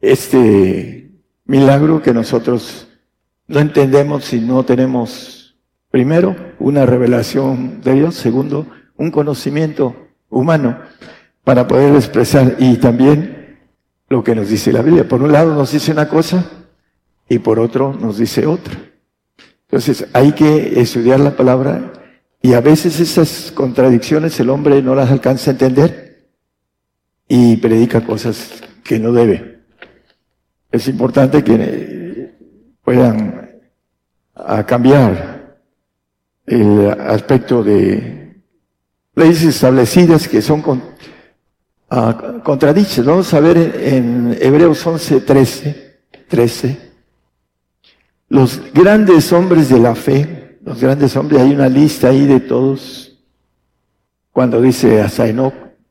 [0.00, 1.10] este
[1.44, 2.88] milagro que nosotros
[3.46, 5.56] no entendemos si no tenemos,
[5.90, 8.66] primero, una revelación de Dios, segundo,
[8.96, 10.78] un conocimiento humano
[11.44, 13.58] para poder expresar y también
[14.08, 15.06] lo que nos dice la Biblia.
[15.06, 16.67] Por un lado nos dice una cosa
[17.28, 18.74] y por otro nos dice otra.
[19.62, 21.92] Entonces hay que estudiar la palabra
[22.40, 26.28] y a veces esas contradicciones el hombre no las alcanza a entender
[27.28, 29.60] y predica cosas que no debe.
[30.70, 32.32] Es importante que
[32.82, 33.60] puedan
[34.66, 35.58] cambiar
[36.46, 38.40] el aspecto de
[39.14, 40.82] leyes establecidas que son con,
[42.42, 43.04] contradichas.
[43.04, 46.87] Vamos a ver en Hebreos 11, 13, 13.
[48.28, 53.18] Los grandes hombres de la fe, los grandes hombres, hay una lista ahí de todos.
[54.32, 55.08] Cuando dice a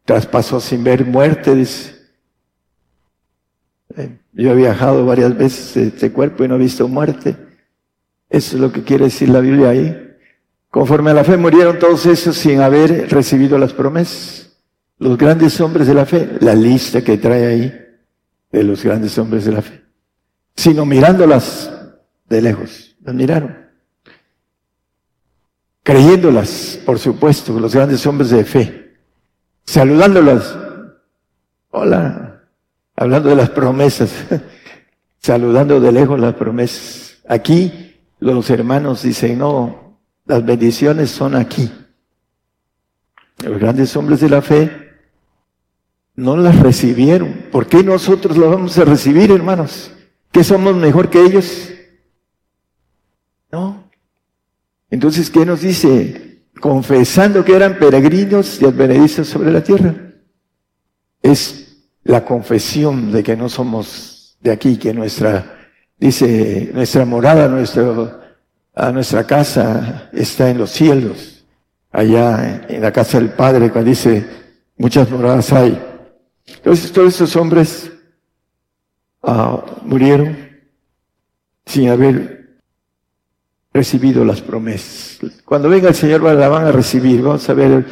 [0.05, 1.65] traspasó sin ver muerte,
[3.95, 7.35] eh, yo he viajado varias veces este cuerpo y no he visto muerte.
[8.29, 10.03] Eso es lo que quiere decir la Biblia ahí.
[10.69, 14.55] Conforme a la fe murieron todos esos sin haber recibido las promesas.
[14.99, 17.73] Los grandes hombres de la fe, la lista que trae ahí
[18.51, 19.83] de los grandes hombres de la fe.
[20.55, 21.76] Sino mirándolas
[22.29, 23.67] de lejos, las miraron.
[25.83, 28.97] Creyéndolas, por supuesto, los grandes hombres de fe.
[29.65, 30.57] Saludándolas.
[31.69, 32.43] Hola.
[32.95, 34.11] Hablando de las promesas.
[35.19, 37.19] Saludando de lejos las promesas.
[37.27, 41.71] Aquí los hermanos dicen, no, las bendiciones son aquí.
[43.43, 44.87] Los grandes hombres de la fe
[46.15, 47.45] no las recibieron.
[47.51, 49.91] ¿Por qué nosotros las vamos a recibir, hermanos?
[50.31, 51.71] ¿Que somos mejor que ellos?
[53.51, 53.87] No.
[54.89, 56.43] Entonces, ¿qué nos dice?
[56.59, 59.93] Confesando que eran peregrinos y advenedizos sobre la tierra.
[61.21, 65.57] Es la confesión de que no somos de aquí, que nuestra
[65.99, 68.21] Dice, nuestra morada, nuestro,
[68.75, 71.43] a nuestra casa está en los cielos,
[71.91, 74.25] allá en la casa del Padre, cuando dice,
[74.77, 75.81] muchas moradas hay.
[76.45, 77.91] Entonces todos esos hombres
[79.23, 80.37] ah, murieron
[81.65, 82.36] sin haber
[83.77, 85.19] recibido las promesas.
[85.45, 87.21] Cuando venga el Señor la van a recibir.
[87.21, 87.85] Vamos a ver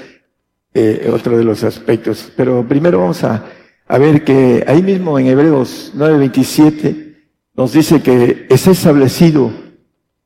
[0.73, 2.31] eh, otro de los aspectos.
[2.35, 3.45] Pero primero vamos a,
[3.87, 7.15] ver que ahí mismo en Hebreos 9:27
[7.55, 9.51] nos dice que es establecido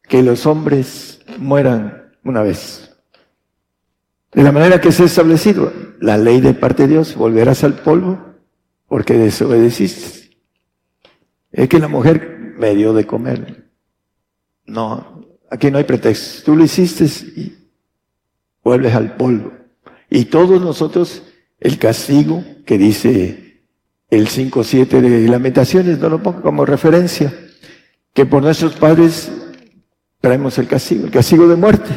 [0.02, 2.98] que los hombres mueran una vez.
[4.32, 8.18] De la manera que es establecido, la ley de parte de Dios, volverás al polvo
[8.88, 10.38] porque desobedeciste.
[11.52, 13.70] Es que la mujer me dio de comer.
[14.66, 15.19] No,
[15.50, 16.44] aquí no hay pretexto.
[16.44, 17.06] Tú lo hiciste
[17.40, 17.58] y
[18.64, 19.52] vuelves al polvo.
[20.10, 21.22] Y todos nosotros,
[21.60, 23.64] el castigo que dice
[24.10, 27.34] el 5.7 de Lamentaciones, no lo pongo como referencia,
[28.14, 29.32] que por nuestros padres
[30.20, 31.90] traemos el castigo, el castigo de muerte,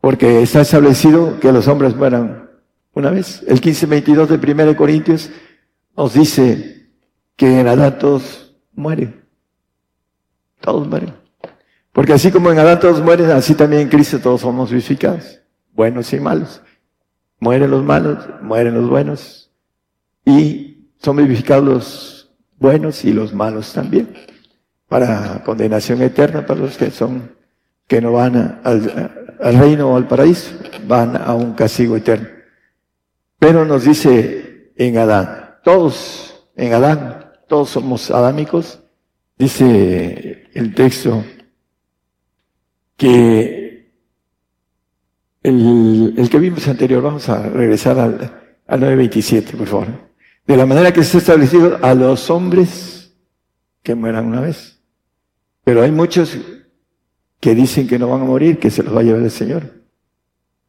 [0.00, 2.50] porque está establecido que los hombres mueran
[2.92, 3.42] una vez.
[3.46, 5.30] El 15.22 de 1 Corintios
[5.96, 6.90] nos dice
[7.36, 9.22] que en Adán todos mueren.
[10.60, 11.23] Todos mueren.
[11.94, 15.40] Porque así como en Adán todos mueren, así también en Cristo todos somos vivificados,
[15.72, 16.60] buenos y malos.
[17.38, 19.52] Mueren los malos, mueren los buenos.
[20.24, 24.12] Y son vivificados los buenos y los malos también,
[24.88, 27.30] para condenación eterna para los que son,
[27.86, 30.50] que no van al, al reino o al paraíso,
[30.88, 32.26] van a un castigo eterno.
[33.38, 38.80] Pero nos dice en Adán, todos en Adán, todos somos adámicos,
[39.38, 41.22] dice el texto
[42.96, 43.92] que
[45.42, 49.88] el, el que vimos anterior, vamos a regresar al, al 9.27, por favor.
[50.46, 53.14] De la manera que ha establecido a los hombres
[53.82, 54.80] que mueran una vez.
[55.62, 56.36] Pero hay muchos
[57.40, 59.84] que dicen que no van a morir, que se los va a llevar el Señor.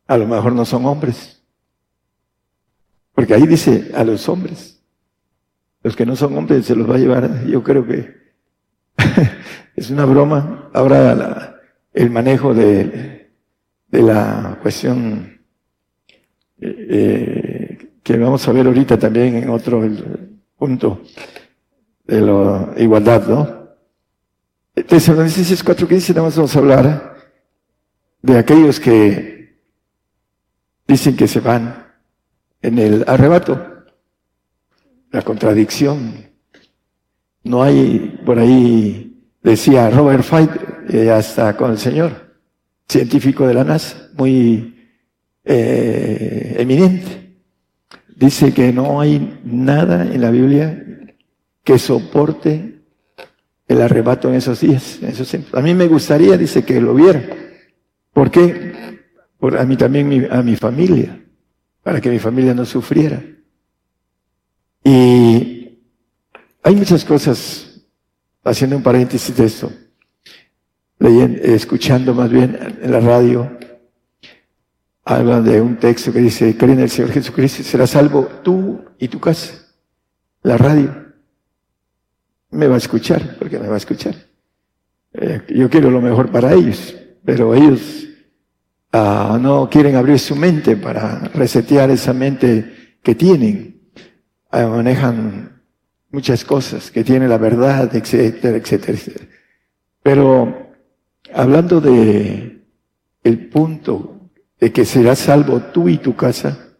[0.07, 1.41] A lo mejor no son hombres.
[3.14, 4.81] Porque ahí dice a los hombres.
[5.84, 7.45] Los que no son hombres se los va a llevar.
[7.45, 8.14] Yo creo que
[9.76, 10.69] es una broma.
[10.73, 11.55] Ahora
[11.95, 13.31] el manejo de,
[13.91, 15.39] la cuestión
[16.59, 17.65] eh
[18.05, 19.81] que vamos a ver ahorita también en otro
[20.55, 21.01] punto
[22.05, 23.65] de la igualdad, ¿no?
[24.76, 27.15] Tesalonicenses 4.15 nada más vamos a hablar
[28.22, 29.57] de aquellos que
[30.88, 31.95] dicen que se van
[32.61, 33.85] en el arrebato,
[35.09, 36.30] la contradicción.
[37.43, 40.23] No hay, por ahí decía Robert
[40.90, 42.36] Eh, hasta con el Señor,
[42.88, 44.90] científico de la NASA, muy
[45.44, 47.26] eh, eminente
[48.16, 50.84] dice que no hay nada en la Biblia
[51.64, 52.82] que soporte
[53.68, 54.99] el arrebato en esos días.
[55.02, 57.24] En esos A mí me gustaría, dice, que lo viera.
[58.14, 59.02] ¿Por qué?
[59.38, 61.22] Por a mí también, a mi familia.
[61.84, 63.22] para que mi familia no sufriera.
[64.84, 65.80] Y
[66.64, 67.80] hay muchas cosas,
[68.44, 69.72] haciendo un paréntesis de esto,
[70.99, 73.57] leyendo, escuchando más bien en la radio,
[75.03, 79.07] habla de un texto que dice, cree el Señor Jesucristo y serás salvo tú y
[79.07, 79.53] tu casa.
[80.41, 81.05] La radio
[82.51, 84.15] me va a escuchar, porque me va a escuchar.
[85.13, 88.07] Eh, yo quiero lo mejor para ellos, pero ellos
[88.91, 93.81] ah, no quieren abrir su mente para resetear esa mente que tienen.
[94.49, 95.61] Ah, manejan
[96.09, 99.26] muchas cosas, que tienen la verdad, etcétera, etcétera, etcétera.
[100.01, 100.65] Pero
[101.36, 102.66] hablando de
[103.24, 104.30] el punto
[104.60, 106.78] de que serás salvo tú y tu casa,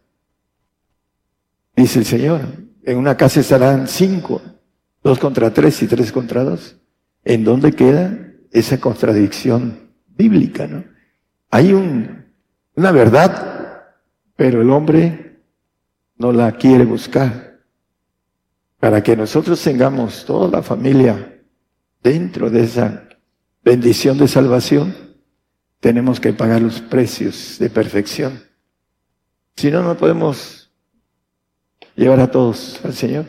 [1.76, 2.40] dice el Señor,
[2.82, 4.40] en una casa estarán cinco,
[5.02, 6.78] dos contra tres y tres contra dos.
[7.22, 8.18] ¿En dónde queda
[8.50, 10.66] esa contradicción bíblica?
[10.66, 10.84] ¿no?
[11.50, 12.24] Hay un,
[12.76, 13.84] una verdad,
[14.36, 15.42] pero el hombre
[16.16, 17.60] no la quiere buscar.
[18.78, 21.42] Para que nosotros tengamos toda la familia
[22.02, 23.06] dentro de esa
[23.66, 24.94] bendición de salvación,
[25.80, 28.40] tenemos que pagar los precios de perfección.
[29.56, 30.70] Si no, no podemos
[31.96, 33.26] llevar a todos al Señor.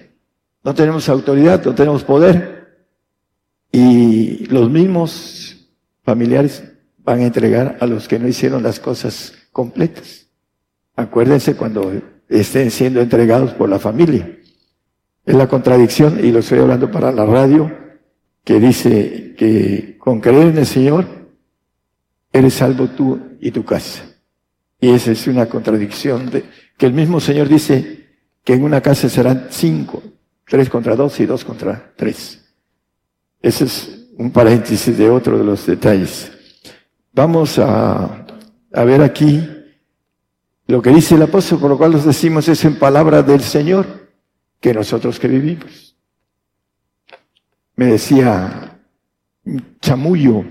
[0.63, 2.85] No tenemos autoridad, no tenemos poder.
[3.71, 5.57] Y los mismos
[6.03, 6.63] familiares
[6.99, 10.27] van a entregar a los que no hicieron las cosas completas.
[10.95, 11.99] Acuérdense cuando
[12.29, 14.37] estén siendo entregados por la familia.
[15.25, 17.86] Es la contradicción, y lo estoy hablando para la radio,
[18.47, 21.05] que dice que con creer en el Señor,
[22.31, 24.05] eres salvo tú y tu casa.
[24.79, 26.45] Y esa es una contradicción de,
[26.77, 28.07] que el mismo Señor dice
[28.45, 30.01] que en una casa serán cinco,
[30.45, 32.41] Tres contra dos y dos contra tres.
[33.41, 36.31] Ese es un paréntesis de otro de los detalles.
[37.11, 38.25] Vamos a,
[38.71, 39.45] a ver aquí
[40.67, 44.09] lo que dice el apóstol, por lo cual nos decimos es en palabra del Señor,
[44.61, 45.86] que nosotros que vivimos.
[47.77, 48.81] Me decía
[49.79, 50.43] Chamullo,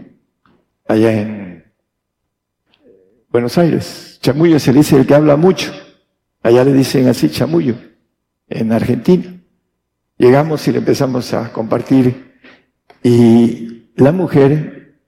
[0.87, 1.65] allá en
[3.31, 4.21] Buenos Aires.
[4.23, 5.73] Chamullo se dice el que habla mucho.
[6.41, 7.75] Allá le dicen así Chamullo,
[8.49, 9.43] en Argentina.
[10.17, 12.33] Llegamos y le empezamos a compartir
[13.03, 15.01] y la mujer,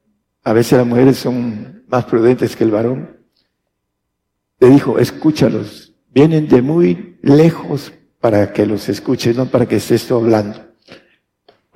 [0.42, 3.16] a veces las mujeres son más prudentes que el varón,
[4.58, 10.10] le dijo, escúchalos, vienen de muy lejos para que los escuches, no para que estés
[10.10, 10.67] hablando.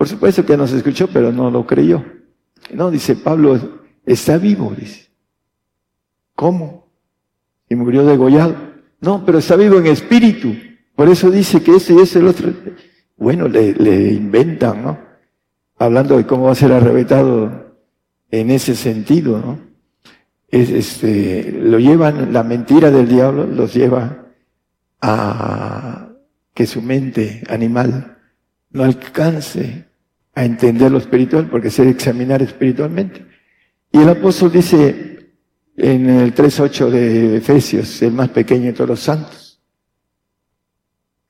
[0.02, 2.04] Por supuesto que nos escuchó, pero no lo creyó.
[2.74, 5.12] No, dice Pablo, está vivo, dice.
[6.34, 6.88] ¿Cómo?
[7.68, 8.56] Y murió degollado.
[9.00, 10.56] No, pero está vivo en espíritu.
[10.96, 12.52] Por eso dice que ese y ese el otro
[13.16, 14.98] bueno, le, inventan, ¿no?
[15.78, 17.76] Hablando de cómo va a ser arrebatado
[18.32, 19.60] en ese sentido, ¿no?
[20.48, 24.26] Es, este, lo llevan, la mentira del diablo los lleva
[25.00, 26.08] a
[26.52, 28.18] que su mente animal
[28.72, 29.91] no alcance
[30.34, 33.26] a entender lo espiritual, porque se examinar espiritualmente.
[33.90, 35.32] Y el apóstol dice
[35.76, 39.42] en el 3.8 de Efesios, el más pequeño de todos los santos,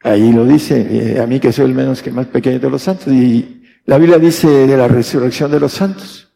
[0.04, 2.82] Ahí lo dice, eh, a mí que soy el menos que más pequeño de los
[2.82, 3.12] santos.
[3.12, 6.28] Y la Biblia dice de la resurrección de los santos.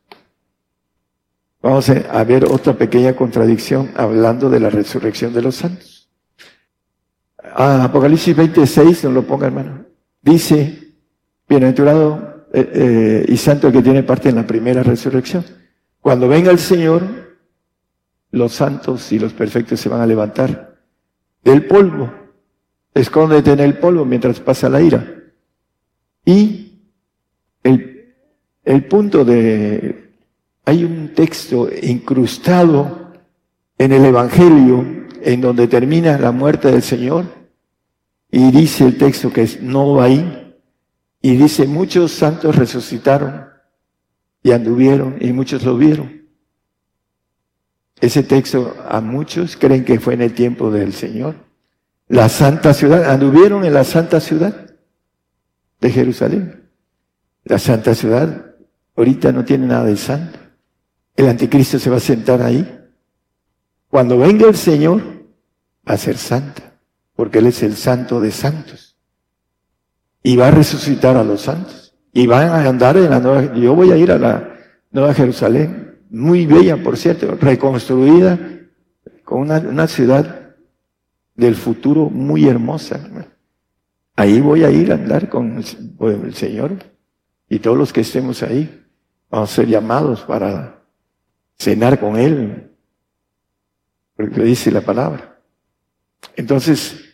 [1.61, 6.09] Vamos a ver otra pequeña contradicción hablando de la resurrección de los santos.
[7.43, 9.85] Ah, Apocalipsis 26, no lo ponga hermano.
[10.23, 10.95] Dice,
[11.49, 15.45] bienaventurado eh, eh, y santo que tiene parte en la primera resurrección.
[16.01, 17.03] Cuando venga el Señor,
[18.31, 20.77] los santos y los perfectos se van a levantar
[21.43, 22.11] del polvo
[22.97, 25.07] Escóndete en el polvo mientras pasa la ira.
[26.25, 26.81] Y
[27.63, 28.15] el,
[28.65, 30.15] el punto de,
[30.65, 33.13] hay un texto incrustado
[33.77, 34.83] en el Evangelio
[35.21, 37.27] en donde termina la muerte del Señor
[38.31, 40.46] y dice el texto que no va ahí
[41.27, 43.49] y dice muchos santos resucitaron
[44.45, 46.25] y anduvieron y muchos lo vieron.
[48.01, 51.35] Ese texto a muchos creen que fue en el tiempo del Señor
[52.07, 54.77] la santa ciudad, anduvieron en la santa ciudad
[55.81, 56.71] de Jerusalén.
[57.43, 58.55] La santa ciudad
[58.95, 60.39] ahorita no tiene nada de santo.
[61.17, 62.87] El anticristo se va a sentar ahí.
[63.89, 65.03] Cuando venga el Señor,
[65.89, 66.79] va a ser santa,
[67.17, 68.86] porque Él es el santo de santos.
[70.27, 71.95] Y va a resucitar a los santos.
[72.13, 74.57] Y van a andar en la nueva, yo voy a ir a la
[74.91, 78.37] nueva Jerusalén, muy bella, por cierto, reconstruida,
[79.23, 80.57] con una, una ciudad
[81.37, 83.09] del futuro muy hermosa.
[84.17, 85.63] Ahí voy a ir a andar con
[86.01, 86.73] el Señor
[87.49, 88.85] y todos los que estemos ahí
[89.31, 90.83] vamos a ser llamados para
[91.57, 92.73] cenar con Él,
[94.17, 95.39] porque dice la palabra.
[96.35, 97.06] Entonces,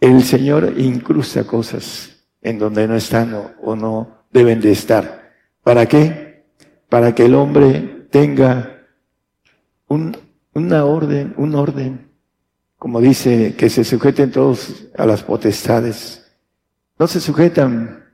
[0.00, 5.32] el Señor incrusta cosas en donde no están o, no deben de estar.
[5.62, 6.44] ¿Para qué?
[6.88, 8.86] Para que el hombre tenga
[9.88, 10.16] un,
[10.52, 12.10] una orden, un orden,
[12.78, 16.30] como dice, que se sujeten todos a las potestades.
[16.98, 18.04] No se sujetan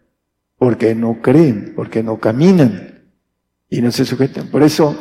[0.56, 3.10] porque no creen, porque no caminan
[3.68, 4.48] y no se sujetan.
[4.48, 4.96] Por eso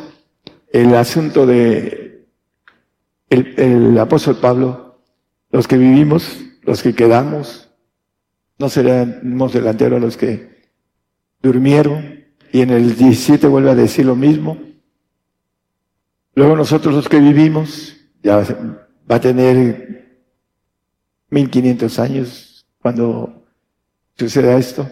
[0.72, 2.26] el asunto de
[3.30, 5.00] el, el apóstol Pablo,
[5.50, 7.70] los que vivimos, los que quedamos,
[8.58, 10.70] no seremos delanteros los que
[11.42, 14.58] durmieron, y en el 17 vuelve a decir lo mismo.
[16.34, 18.44] Luego nosotros los que vivimos, ya
[19.10, 20.20] va a tener
[21.30, 23.46] 1500 años cuando
[24.16, 24.88] suceda esto.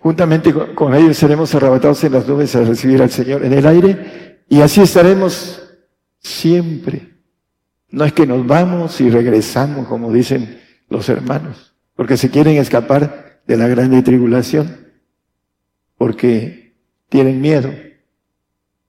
[0.00, 4.44] Juntamente con ellos seremos arrebatados en las nubes a recibir al Señor en el aire
[4.48, 5.62] y así estaremos
[6.18, 7.10] siempre.
[7.90, 10.60] No es que nos vamos y regresamos, como dicen
[10.92, 14.92] los hermanos, porque se quieren escapar de la grande tribulación,
[15.96, 16.76] porque
[17.08, 17.72] tienen miedo,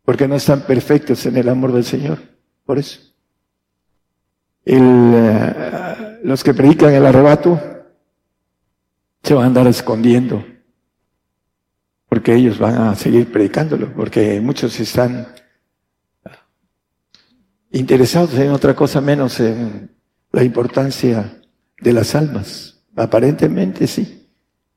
[0.04, 2.20] porque no están perfectos en el amor del Señor.
[2.66, 3.00] Por eso.
[4.66, 7.60] Eh, los que predican el arrebato
[9.22, 10.46] se van a andar escondiendo,
[12.08, 15.28] porque ellos van a seguir predicándolo, porque muchos están
[17.72, 19.92] interesados en otra cosa menos en
[20.32, 21.43] la importancia
[21.84, 22.82] de las almas.
[22.96, 24.30] Aparentemente sí.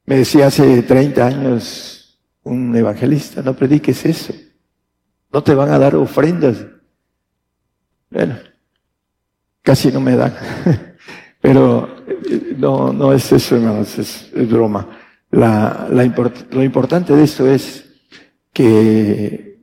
[0.04, 4.32] Me decía hace 30 años un evangelista, no prediques eso.
[5.32, 6.64] No te van a dar ofrendas.
[8.10, 8.36] Bueno,
[9.62, 10.34] casi no me dan.
[11.40, 14.88] Pero eh, no, no es eso, hermanos, es, broma.
[15.30, 16.04] La, la
[16.50, 17.84] lo importante de esto es
[18.52, 19.58] que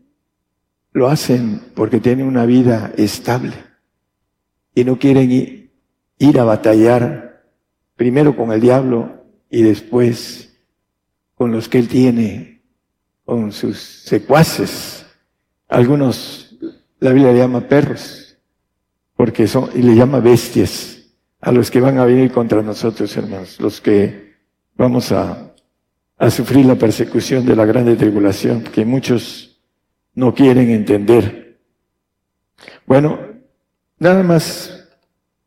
[0.92, 3.54] lo hacen porque tienen una vida estable
[4.76, 5.72] y no quieren
[6.20, 7.33] ir a batallar
[7.96, 10.54] primero con el diablo y después
[11.36, 12.62] con los que él tiene,
[13.26, 15.06] con sus secuaces.
[15.68, 16.58] Algunos,
[17.00, 18.38] la Biblia le llama perros,
[19.16, 21.06] porque son, y le llama bestias
[21.40, 24.34] a los que van a venir contra nosotros, hermanos, los que
[24.76, 25.54] vamos a,
[26.18, 29.62] a sufrir la persecución de la grande tribulación, que muchos
[30.16, 31.60] no quieren entender.
[32.86, 33.20] Bueno,
[33.98, 34.88] nada más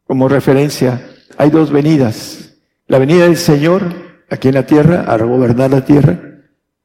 [0.05, 2.55] como referencia, hay dos venidas.
[2.87, 3.83] La venida del Señor
[4.31, 6.19] aquí en la tierra a gobernar la tierra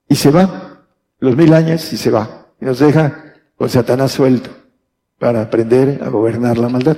[0.07, 0.85] y se va
[1.19, 4.49] los mil años y se va y nos deja con Satanás suelto
[5.19, 6.97] para aprender a gobernar la maldad.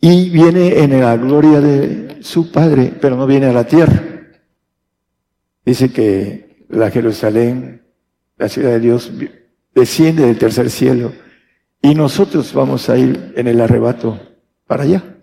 [0.00, 4.02] Y viene en la gloria de su Padre, pero no viene a la tierra.
[5.64, 7.82] Dice que la Jerusalén,
[8.36, 9.10] la ciudad de Dios,
[9.74, 11.12] desciende del tercer cielo
[11.80, 14.20] y nosotros vamos a ir en el arrebato
[14.66, 15.13] para allá.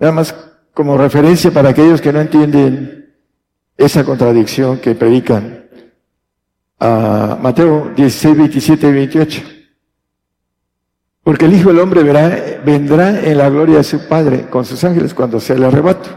[0.00, 0.34] Nada más
[0.72, 3.14] como referencia para aquellos que no entienden
[3.76, 5.66] esa contradicción que predican
[6.78, 9.42] a Mateo 16, 27 y 28.
[11.22, 14.82] Porque el Hijo del Hombre verá, vendrá en la gloria de su Padre con sus
[14.84, 16.08] ángeles cuando sea el arrebato.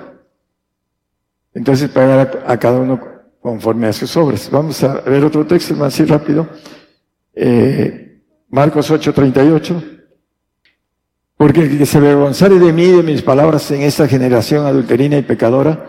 [1.54, 3.02] Entonces pagará a cada uno
[3.42, 4.50] conforme a sus obras.
[4.50, 6.48] Vamos a ver otro texto más así rápido.
[7.36, 9.84] Eh, Marcos 8, 38.
[11.38, 15.18] Porque el que se avergonzare de mí y de mis palabras en esta generación adulterina
[15.18, 15.88] y pecadora,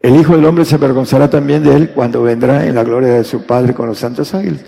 [0.00, 3.24] el Hijo del Hombre se avergonzará también de él cuando vendrá en la gloria de
[3.24, 4.64] su Padre con los santos ángeles.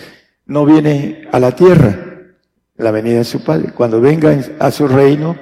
[0.47, 2.35] No viene a la tierra
[2.77, 3.73] la venida de su Padre.
[3.73, 5.37] Cuando venga a su reino,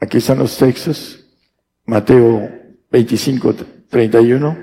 [0.00, 1.24] aquí están los textos,
[1.86, 2.50] Mateo
[2.90, 3.54] 25,
[3.88, 4.58] 31.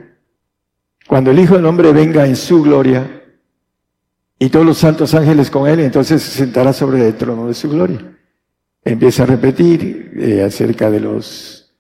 [1.08, 3.24] Cuando el Hijo del Hombre venga en su gloria
[4.40, 7.70] y todos los santos ángeles con él, entonces se sentará sobre el trono de su
[7.70, 8.18] gloria
[8.84, 11.74] empieza a repetir eh, acerca de los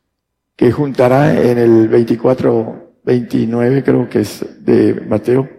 [0.56, 5.50] que juntará en el 24, 29 creo que es de Mateo,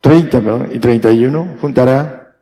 [0.00, 2.36] 30 perdón, y 31, juntará,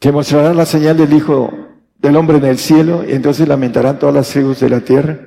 [0.00, 1.50] se mostrará la señal del Hijo
[1.98, 5.18] del Hombre en el cielo y entonces lamentarán todas las tribus de la tierra.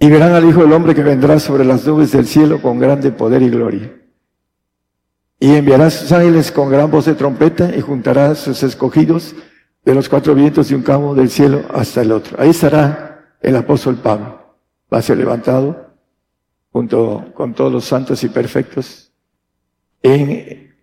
[0.00, 3.10] Y verán al Hijo del Hombre que vendrá sobre las nubes del cielo con grande
[3.10, 3.97] poder y gloria.
[5.40, 9.34] Y enviará sus ángeles con gran voz de trompeta y juntará sus escogidos
[9.84, 12.40] de los cuatro vientos de un cabo del cielo hasta el otro.
[12.40, 14.56] Ahí estará el apóstol Pablo.
[14.92, 15.94] Va a ser levantado
[16.72, 19.12] junto con todos los santos y perfectos
[20.02, 20.74] en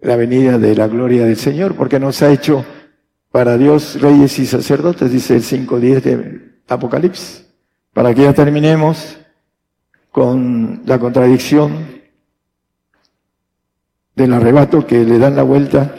[0.00, 2.64] la venida de la gloria del Señor, porque nos ha hecho
[3.30, 7.46] para Dios reyes y sacerdotes, dice el 5.10 de Apocalipsis,
[7.92, 9.18] para que ya terminemos
[10.10, 11.97] con la contradicción
[14.18, 15.94] del arrebato que le dan la vuelta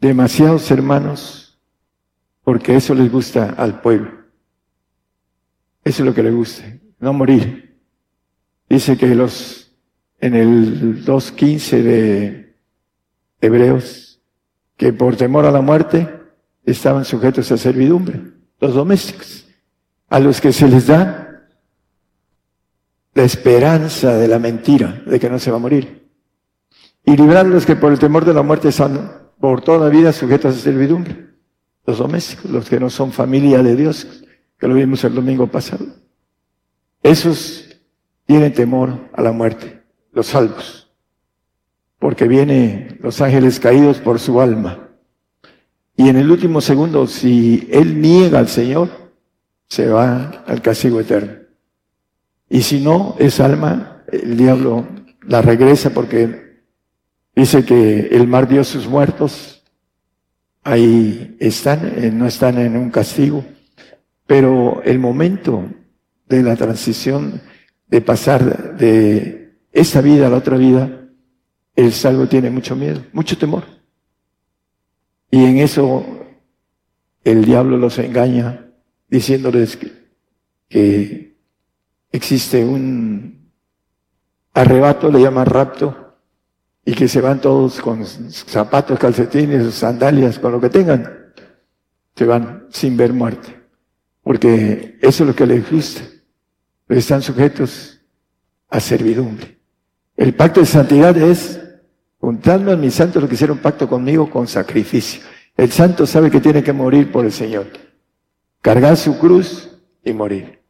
[0.00, 1.60] demasiados hermanos
[2.42, 4.10] porque eso les gusta al pueblo.
[5.84, 6.64] Eso es lo que les gusta,
[6.98, 7.78] no morir.
[8.66, 9.70] Dice que los
[10.20, 12.56] en el 2.15 de
[13.42, 14.22] Hebreos,
[14.78, 16.08] que por temor a la muerte
[16.64, 18.22] estaban sujetos a servidumbre,
[18.58, 19.46] los domésticos,
[20.08, 21.21] a los que se les da
[23.14, 26.08] la esperanza de la mentira, de que no se va a morir.
[27.04, 30.56] Y librar los que por el temor de la muerte están por toda vida sujetos
[30.56, 31.30] a servidumbre.
[31.84, 34.06] Los domésticos, los que no son familia de Dios,
[34.58, 35.84] que lo vimos el domingo pasado.
[37.02, 37.68] Esos
[38.24, 39.82] tienen temor a la muerte,
[40.12, 40.88] los salvos,
[41.98, 44.90] porque vienen los ángeles caídos por su alma.
[45.96, 48.88] Y en el último segundo, si él niega al Señor,
[49.68, 51.41] se va al castigo eterno.
[52.52, 54.86] Y si no, esa alma, el diablo
[55.26, 56.52] la regresa porque
[57.34, 59.62] Dice que el mar dio sus muertos,
[60.62, 63.42] ahí están, eh, no están en un castigo,
[64.26, 65.64] pero el momento
[66.28, 67.40] de la transición,
[67.86, 71.08] de pasar de esta vida a la otra vida,
[71.74, 73.64] el salvo tiene mucho miedo, mucho temor.
[75.30, 76.04] Y en eso
[77.24, 78.66] el diablo los engaña
[79.08, 79.78] diciéndoles
[80.68, 81.31] que
[82.12, 83.50] existe un
[84.54, 86.02] arrebato, le llama rapto,
[86.84, 91.32] y que se van todos con zapatos, calcetines, sandalias, con lo que tengan,
[92.14, 93.62] se van sin ver muerte.
[94.22, 96.02] Porque eso es lo que les gusta.
[96.86, 98.00] Pero están sujetos
[98.68, 99.58] a servidumbre.
[100.16, 101.60] El pacto de santidad es
[102.18, 105.22] juntando a mis santos los que hicieron pacto conmigo con sacrificio.
[105.56, 107.66] El santo sabe que tiene que morir por el Señor.
[108.60, 109.70] Cargar su cruz
[110.04, 110.60] y morir.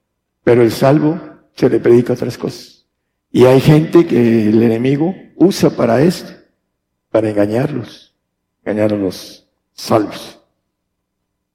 [0.45, 2.87] Pero el salvo se le predica otras cosas.
[3.31, 6.33] Y hay gente que el enemigo usa para esto,
[7.11, 8.15] para engañarlos,
[8.65, 10.39] engañar a los salvos.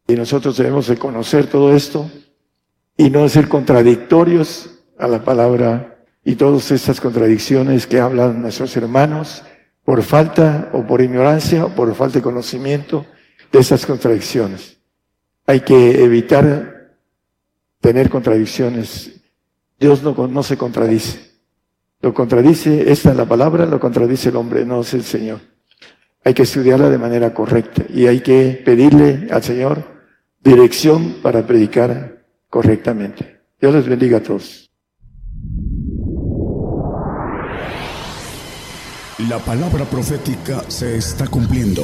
[0.08, 2.10] Y nosotros debemos de conocer todo esto
[2.96, 9.44] y no ser contradictorios a la palabra y todas estas contradicciones que hablan nuestros hermanos
[9.84, 13.06] por falta o por ignorancia o por falta de conocimiento
[13.52, 14.78] de esas contradicciones.
[15.46, 16.98] Hay que evitar
[17.80, 19.17] tener contradicciones.
[19.80, 21.28] Dios no, no se contradice.
[22.02, 25.40] Lo contradice, esta es la palabra, lo contradice el hombre, no es el Señor.
[26.24, 29.84] Hay que estudiarla de manera correcta y hay que pedirle al Señor
[30.42, 33.42] dirección para predicar correctamente.
[33.60, 34.70] Dios les bendiga a todos.
[39.30, 41.84] La palabra profética se está cumpliendo.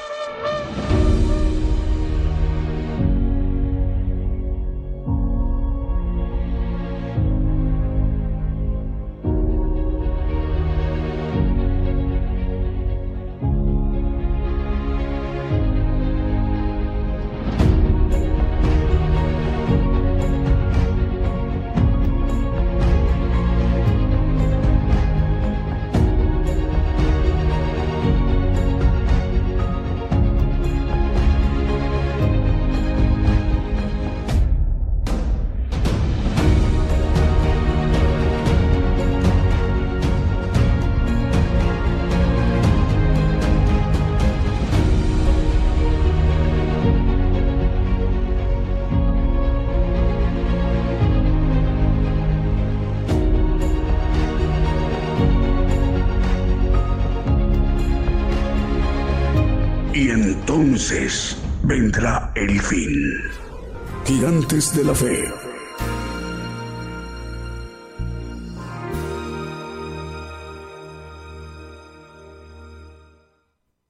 [64.05, 65.25] Gigantes de la fe.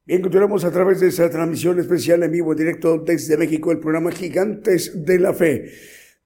[0.04, 3.78] Bien, continuamos a través de esta transmisión especial en vivo, en directo desde México, el
[3.78, 5.72] programa Gigantes de la Fe.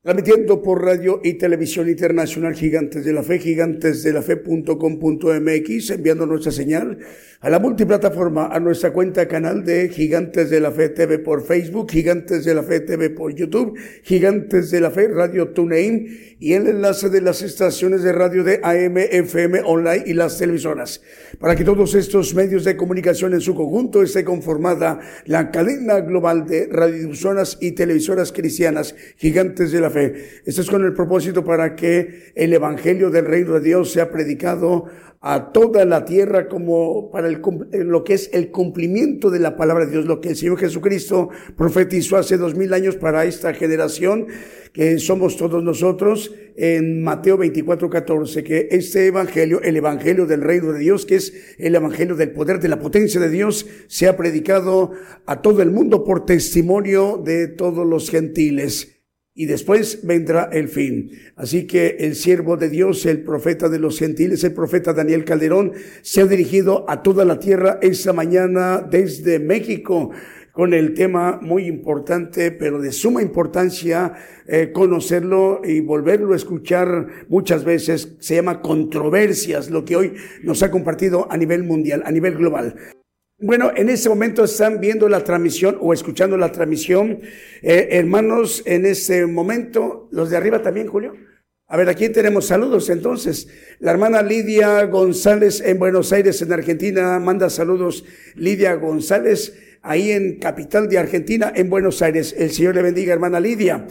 [0.05, 6.99] Transmitiendo por radio y televisión internacional Gigantes de la Fe, gigantesdelafe.com.mx, enviando nuestra señal
[7.39, 11.89] a la multiplataforma, a nuestra cuenta canal de Gigantes de la Fe TV por Facebook,
[11.89, 16.67] Gigantes de la Fe TV por YouTube, Gigantes de la Fe Radio TuneIn y el
[16.67, 21.01] enlace de las estaciones de radio de AM, FM, online y las televisoras.
[21.39, 26.45] Para que todos estos medios de comunicación en su conjunto esté conformada la cadena global
[26.45, 31.75] de radiodifusoras y televisoras cristianas, Gigantes de la Fe Esto es con el propósito para
[31.75, 34.85] que el Evangelio del Reino de Dios sea predicado
[35.27, 37.41] a toda la tierra como para el,
[37.71, 41.29] lo que es el cumplimiento de la palabra de Dios, lo que el Señor Jesucristo
[41.57, 44.27] profetizó hace dos mil años para esta generación
[44.71, 50.73] que somos todos nosotros en Mateo 24, 14, que este evangelio, el evangelio del reino
[50.73, 54.91] de Dios, que es el evangelio del poder, de la potencia de Dios, sea predicado
[55.25, 58.94] a todo el mundo por testimonio de todos los gentiles
[59.35, 61.11] y después vendrá el fin.
[61.35, 65.73] Así que el siervo de Dios, el profeta de los gentiles, el profeta Daniel Calderón,
[66.01, 70.11] se ha dirigido a toda la tierra esta mañana desde México
[70.53, 74.13] con el tema muy importante, pero de suma importancia
[74.47, 78.15] eh, conocerlo y volverlo a escuchar muchas veces.
[78.19, 80.13] Se llama controversias, lo que hoy
[80.43, 82.75] nos ha compartido a nivel mundial, a nivel global.
[83.37, 87.19] Bueno, en este momento están viendo la transmisión o escuchando la transmisión.
[87.61, 91.15] Eh, hermanos, en este momento, los de arriba también, Julio.
[91.67, 93.49] A ver, aquí tenemos saludos entonces.
[93.79, 98.05] La hermana Lidia González en Buenos Aires, en Argentina, manda saludos.
[98.35, 102.33] Lidia González, ahí en capital de Argentina, en Buenos Aires.
[102.37, 103.85] El Señor le bendiga, hermana Lidia.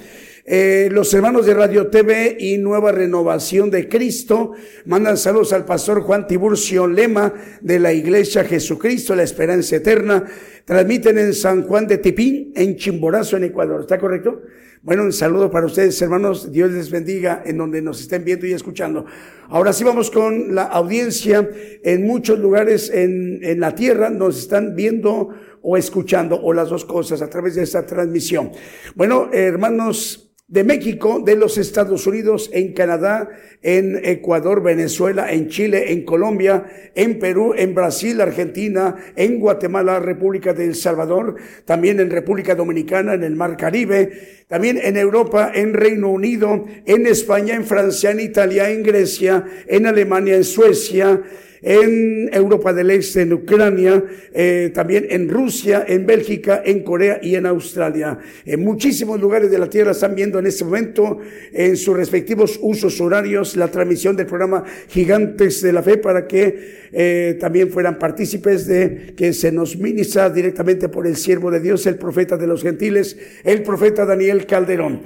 [0.47, 4.53] Eh, los hermanos de Radio TV y Nueva Renovación de Cristo
[4.85, 10.25] mandan saludos al pastor Juan Tiburcio Lema de la Iglesia Jesucristo, la Esperanza Eterna.
[10.67, 13.81] Transmiten en San Juan de Tipín, en Chimborazo, en Ecuador.
[13.81, 14.43] ¿Está correcto?
[14.83, 16.53] Bueno, un saludo para ustedes, hermanos.
[16.53, 19.07] Dios les bendiga en donde nos estén viendo y escuchando.
[19.49, 21.49] Ahora sí vamos con la audiencia.
[21.83, 25.31] En muchos lugares en, en la tierra nos están viendo
[25.63, 28.53] o escuchando, o las dos cosas, a través de esta transmisión.
[28.95, 33.31] Bueno, hermanos, de México, de los Estados Unidos, en Canadá,
[33.63, 40.53] en Ecuador, Venezuela, en Chile, en Colombia, en Perú, en Brasil, Argentina, en Guatemala, República
[40.53, 45.73] de El Salvador, también en República Dominicana, en el Mar Caribe, también en Europa, en
[45.73, 51.23] Reino Unido, en España, en Francia, en Italia, en Grecia, en Alemania, en Suecia,
[51.65, 57.37] en Europa del Este, en Ucrania, eh, también en Rusia, en Bélgica, en Corea y
[57.37, 58.19] en Australia.
[58.45, 61.19] En muchísimos lugares de la Tierra están viendo en este momento
[61.53, 66.85] en sus respectivos usos horarios la transmisión del programa Gigantes de la Fe para que
[66.93, 71.87] eh, también fueran partícipes de que se nos ministra directamente por el siervo de Dios,
[71.87, 75.01] el profeta de los gentiles, el profeta Daniel Calderón.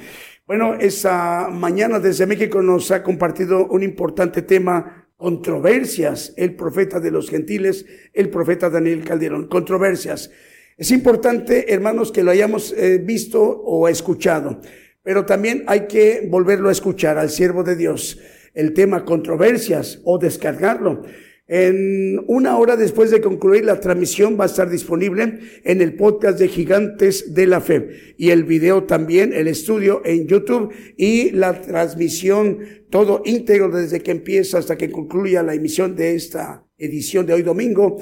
[0.48, 7.10] Bueno, esa mañana desde México nos ha compartido un importante tema controversias, el profeta de
[7.10, 7.84] los gentiles,
[8.14, 10.30] el profeta Daniel Calderón, controversias.
[10.76, 14.60] Es importante, hermanos, que lo hayamos eh, visto o escuchado,
[15.02, 18.20] pero también hay que volverlo a escuchar al siervo de Dios,
[18.54, 21.02] el tema controversias o descargarlo.
[21.50, 26.38] En una hora después de concluir la transmisión va a estar disponible en el podcast
[26.38, 31.58] de Gigantes de la Fe y el video también, el estudio en YouTube y la
[31.62, 32.58] transmisión
[32.90, 37.42] todo íntegro desde que empieza hasta que concluya la emisión de esta edición de hoy
[37.42, 37.96] domingo.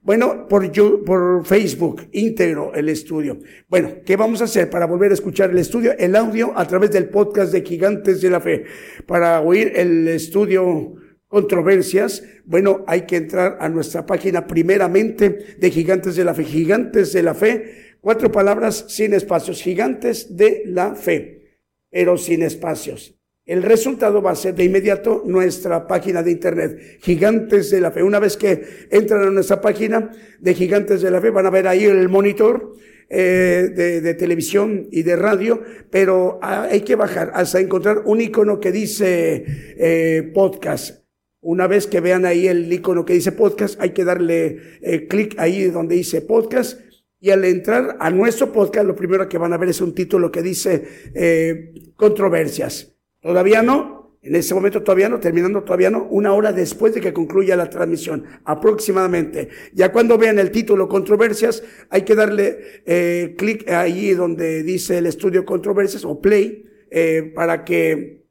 [0.00, 0.72] Bueno, por,
[1.04, 3.40] por Facebook, íntegro el estudio.
[3.68, 5.92] Bueno, ¿qué vamos a hacer para volver a escuchar el estudio?
[5.98, 8.64] El audio a través del podcast de Gigantes de la Fe.
[9.04, 10.94] Para oír el estudio
[11.28, 17.12] controversias, bueno, hay que entrar a nuestra página primeramente de Gigantes de la Fe, Gigantes
[17.12, 23.14] de la Fe, cuatro palabras sin espacios, Gigantes de la Fe, pero sin espacios.
[23.44, 28.02] El resultado va a ser de inmediato nuestra página de internet, Gigantes de la Fe.
[28.02, 31.68] Una vez que entran a nuestra página de Gigantes de la Fe, van a ver
[31.68, 32.72] ahí el monitor
[33.08, 38.58] eh, de, de, televisión y de radio, pero hay que bajar hasta encontrar un icono
[38.58, 39.44] que dice
[39.78, 41.05] eh, podcast.
[41.48, 45.38] Una vez que vean ahí el icono que dice podcast, hay que darle eh, clic
[45.38, 46.80] ahí donde dice podcast.
[47.20, 50.32] Y al entrar a nuestro podcast, lo primero que van a ver es un título
[50.32, 50.82] que dice
[51.14, 52.96] eh, controversias.
[53.20, 57.12] Todavía no, en ese momento todavía no, terminando todavía no, una hora después de que
[57.12, 59.48] concluya la transmisión, aproximadamente.
[59.72, 65.06] Ya cuando vean el título controversias, hay que darle eh, clic ahí donde dice el
[65.06, 68.25] estudio controversias o play, eh, para que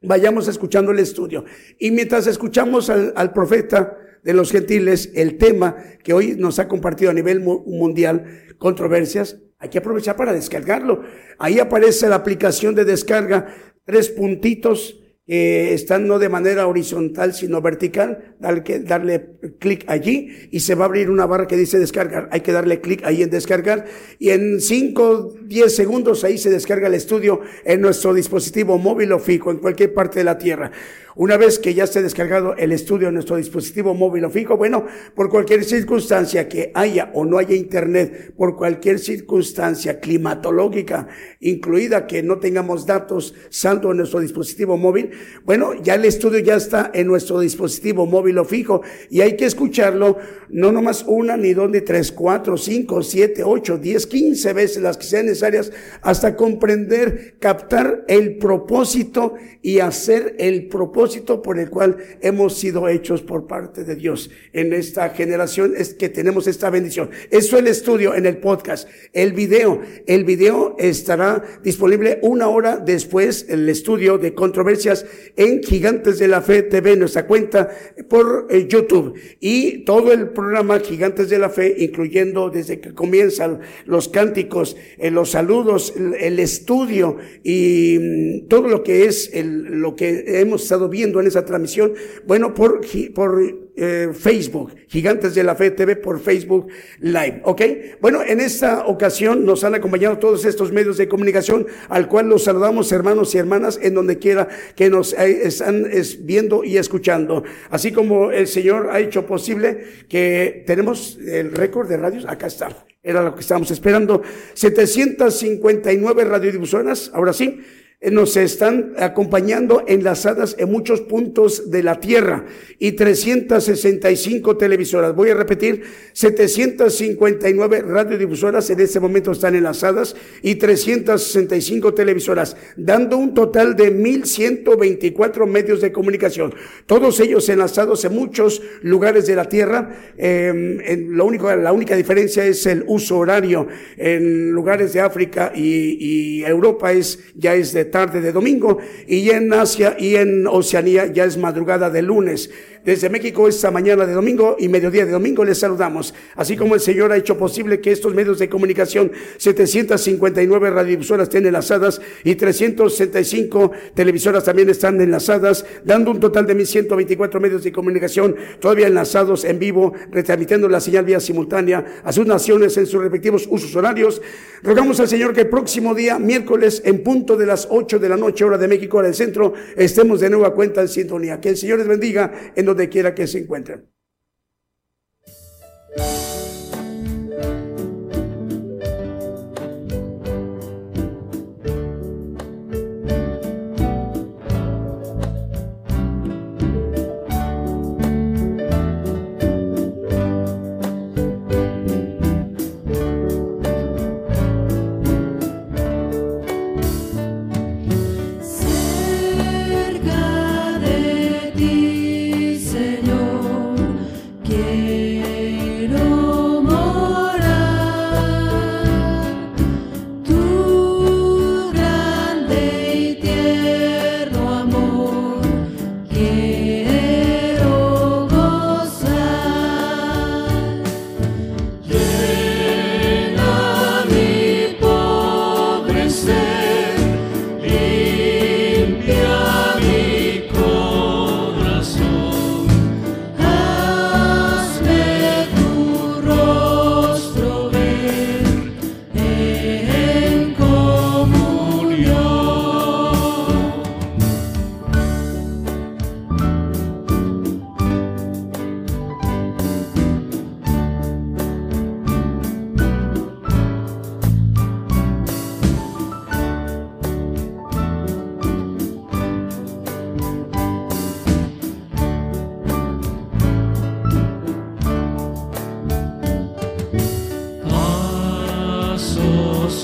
[0.00, 1.44] vayamos escuchando el estudio.
[1.78, 7.10] Y mientras escuchamos al, profeta de los gentiles, el tema que hoy nos ha compartido
[7.10, 11.02] a nivel mundial, controversias, hay que aprovechar para descargarlo.
[11.38, 13.54] Ahí aparece la aplicación de descarga,
[13.84, 19.26] tres puntitos eh, están no de manera horizontal, sino vertical, darle, darle
[19.58, 22.30] clic allí y se va a abrir una barra que dice descargar.
[22.32, 23.84] Hay que darle clic ahí en descargar
[24.18, 29.18] y en 5, 10 segundos ahí se descarga el estudio en nuestro dispositivo móvil o
[29.18, 30.72] fijo, en cualquier parte de la Tierra.
[31.18, 34.86] Una vez que ya esté descargado el estudio en nuestro dispositivo móvil o fijo, bueno,
[35.16, 41.08] por cualquier circunstancia que haya o no haya internet, por cualquier circunstancia climatológica,
[41.40, 45.10] incluida que no tengamos datos saldo en nuestro dispositivo móvil,
[45.44, 49.46] bueno, ya el estudio ya está en nuestro dispositivo móvil o fijo y hay que
[49.46, 50.18] escucharlo
[50.50, 54.96] no nomás una, ni dos, ni tres, cuatro, cinco, siete, ocho, diez, quince veces las
[54.96, 61.07] que sean necesarias hasta comprender, captar el propósito y hacer el propósito
[61.42, 64.30] por el cual hemos sido hechos por parte de Dios.
[64.52, 67.10] En esta generación es que tenemos esta bendición.
[67.30, 68.88] Eso es el estudio en el podcast.
[69.12, 75.06] El video, el video estará disponible una hora después, el estudio de controversias
[75.36, 77.70] en Gigantes de la Fe TV, nuestra cuenta
[78.08, 79.18] por eh, YouTube.
[79.40, 85.10] Y todo el programa Gigantes de la Fe, incluyendo desde que comienzan los cánticos, eh,
[85.10, 90.97] los saludos, el, estudio y mm, todo lo que es lo que hemos estado viendo
[91.02, 91.92] en esa transmisión,
[92.26, 92.80] bueno, por,
[93.14, 93.40] por
[93.76, 96.68] eh, Facebook, Gigantes de la Fe TV por Facebook
[97.00, 97.62] Live, ¿ok?
[98.00, 102.44] Bueno, en esta ocasión nos han acompañado todos estos medios de comunicación, al cual los
[102.44, 105.86] saludamos hermanos y hermanas en donde quiera que nos eh, están
[106.22, 107.44] viendo y escuchando.
[107.70, 112.84] Así como el Señor ha hecho posible que tenemos el récord de radios, acá está,
[113.02, 114.22] era lo que estábamos esperando,
[114.54, 117.60] 759 radiodifusoras, ahora sí,
[118.00, 122.46] nos están acompañando enlazadas en muchos puntos de la tierra
[122.78, 125.16] y 365 televisoras.
[125.16, 133.34] Voy a repetir, 759 radiodifusoras en este momento están enlazadas y 365 televisoras, dando un
[133.34, 136.54] total de 1124 medios de comunicación.
[136.86, 140.12] Todos ellos enlazados en muchos lugares de la tierra.
[140.16, 143.66] Eh, lo único, la única diferencia es el uso horario.
[143.96, 145.96] En lugares de África y,
[146.40, 151.06] y Europa es, ya es de tarde de domingo y en Asia y en Oceanía
[151.06, 152.50] ya es madrugada de lunes.
[152.84, 156.14] Desde México esta mañana de domingo y mediodía de domingo les saludamos.
[156.36, 161.46] Así como el Señor ha hecho posible que estos medios de comunicación, 759 radiodifusoras estén
[161.46, 168.36] enlazadas y 365 televisoras también están enlazadas, dando un total de 1124 medios de comunicación
[168.60, 173.46] todavía enlazados en vivo, retransmitiendo la señal vía simultánea a sus naciones en sus respectivos
[173.50, 174.22] usos horarios.
[174.62, 178.16] Rogamos al Señor que el próximo día, miércoles, en punto de las 8 de la
[178.16, 181.40] noche, hora de México, hora del centro, estemos de nueva cuenta en sintonía.
[181.40, 183.88] Que el Señor les bendiga en donde quiera que se encuentren.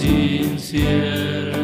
[0.04, 1.63] sincera.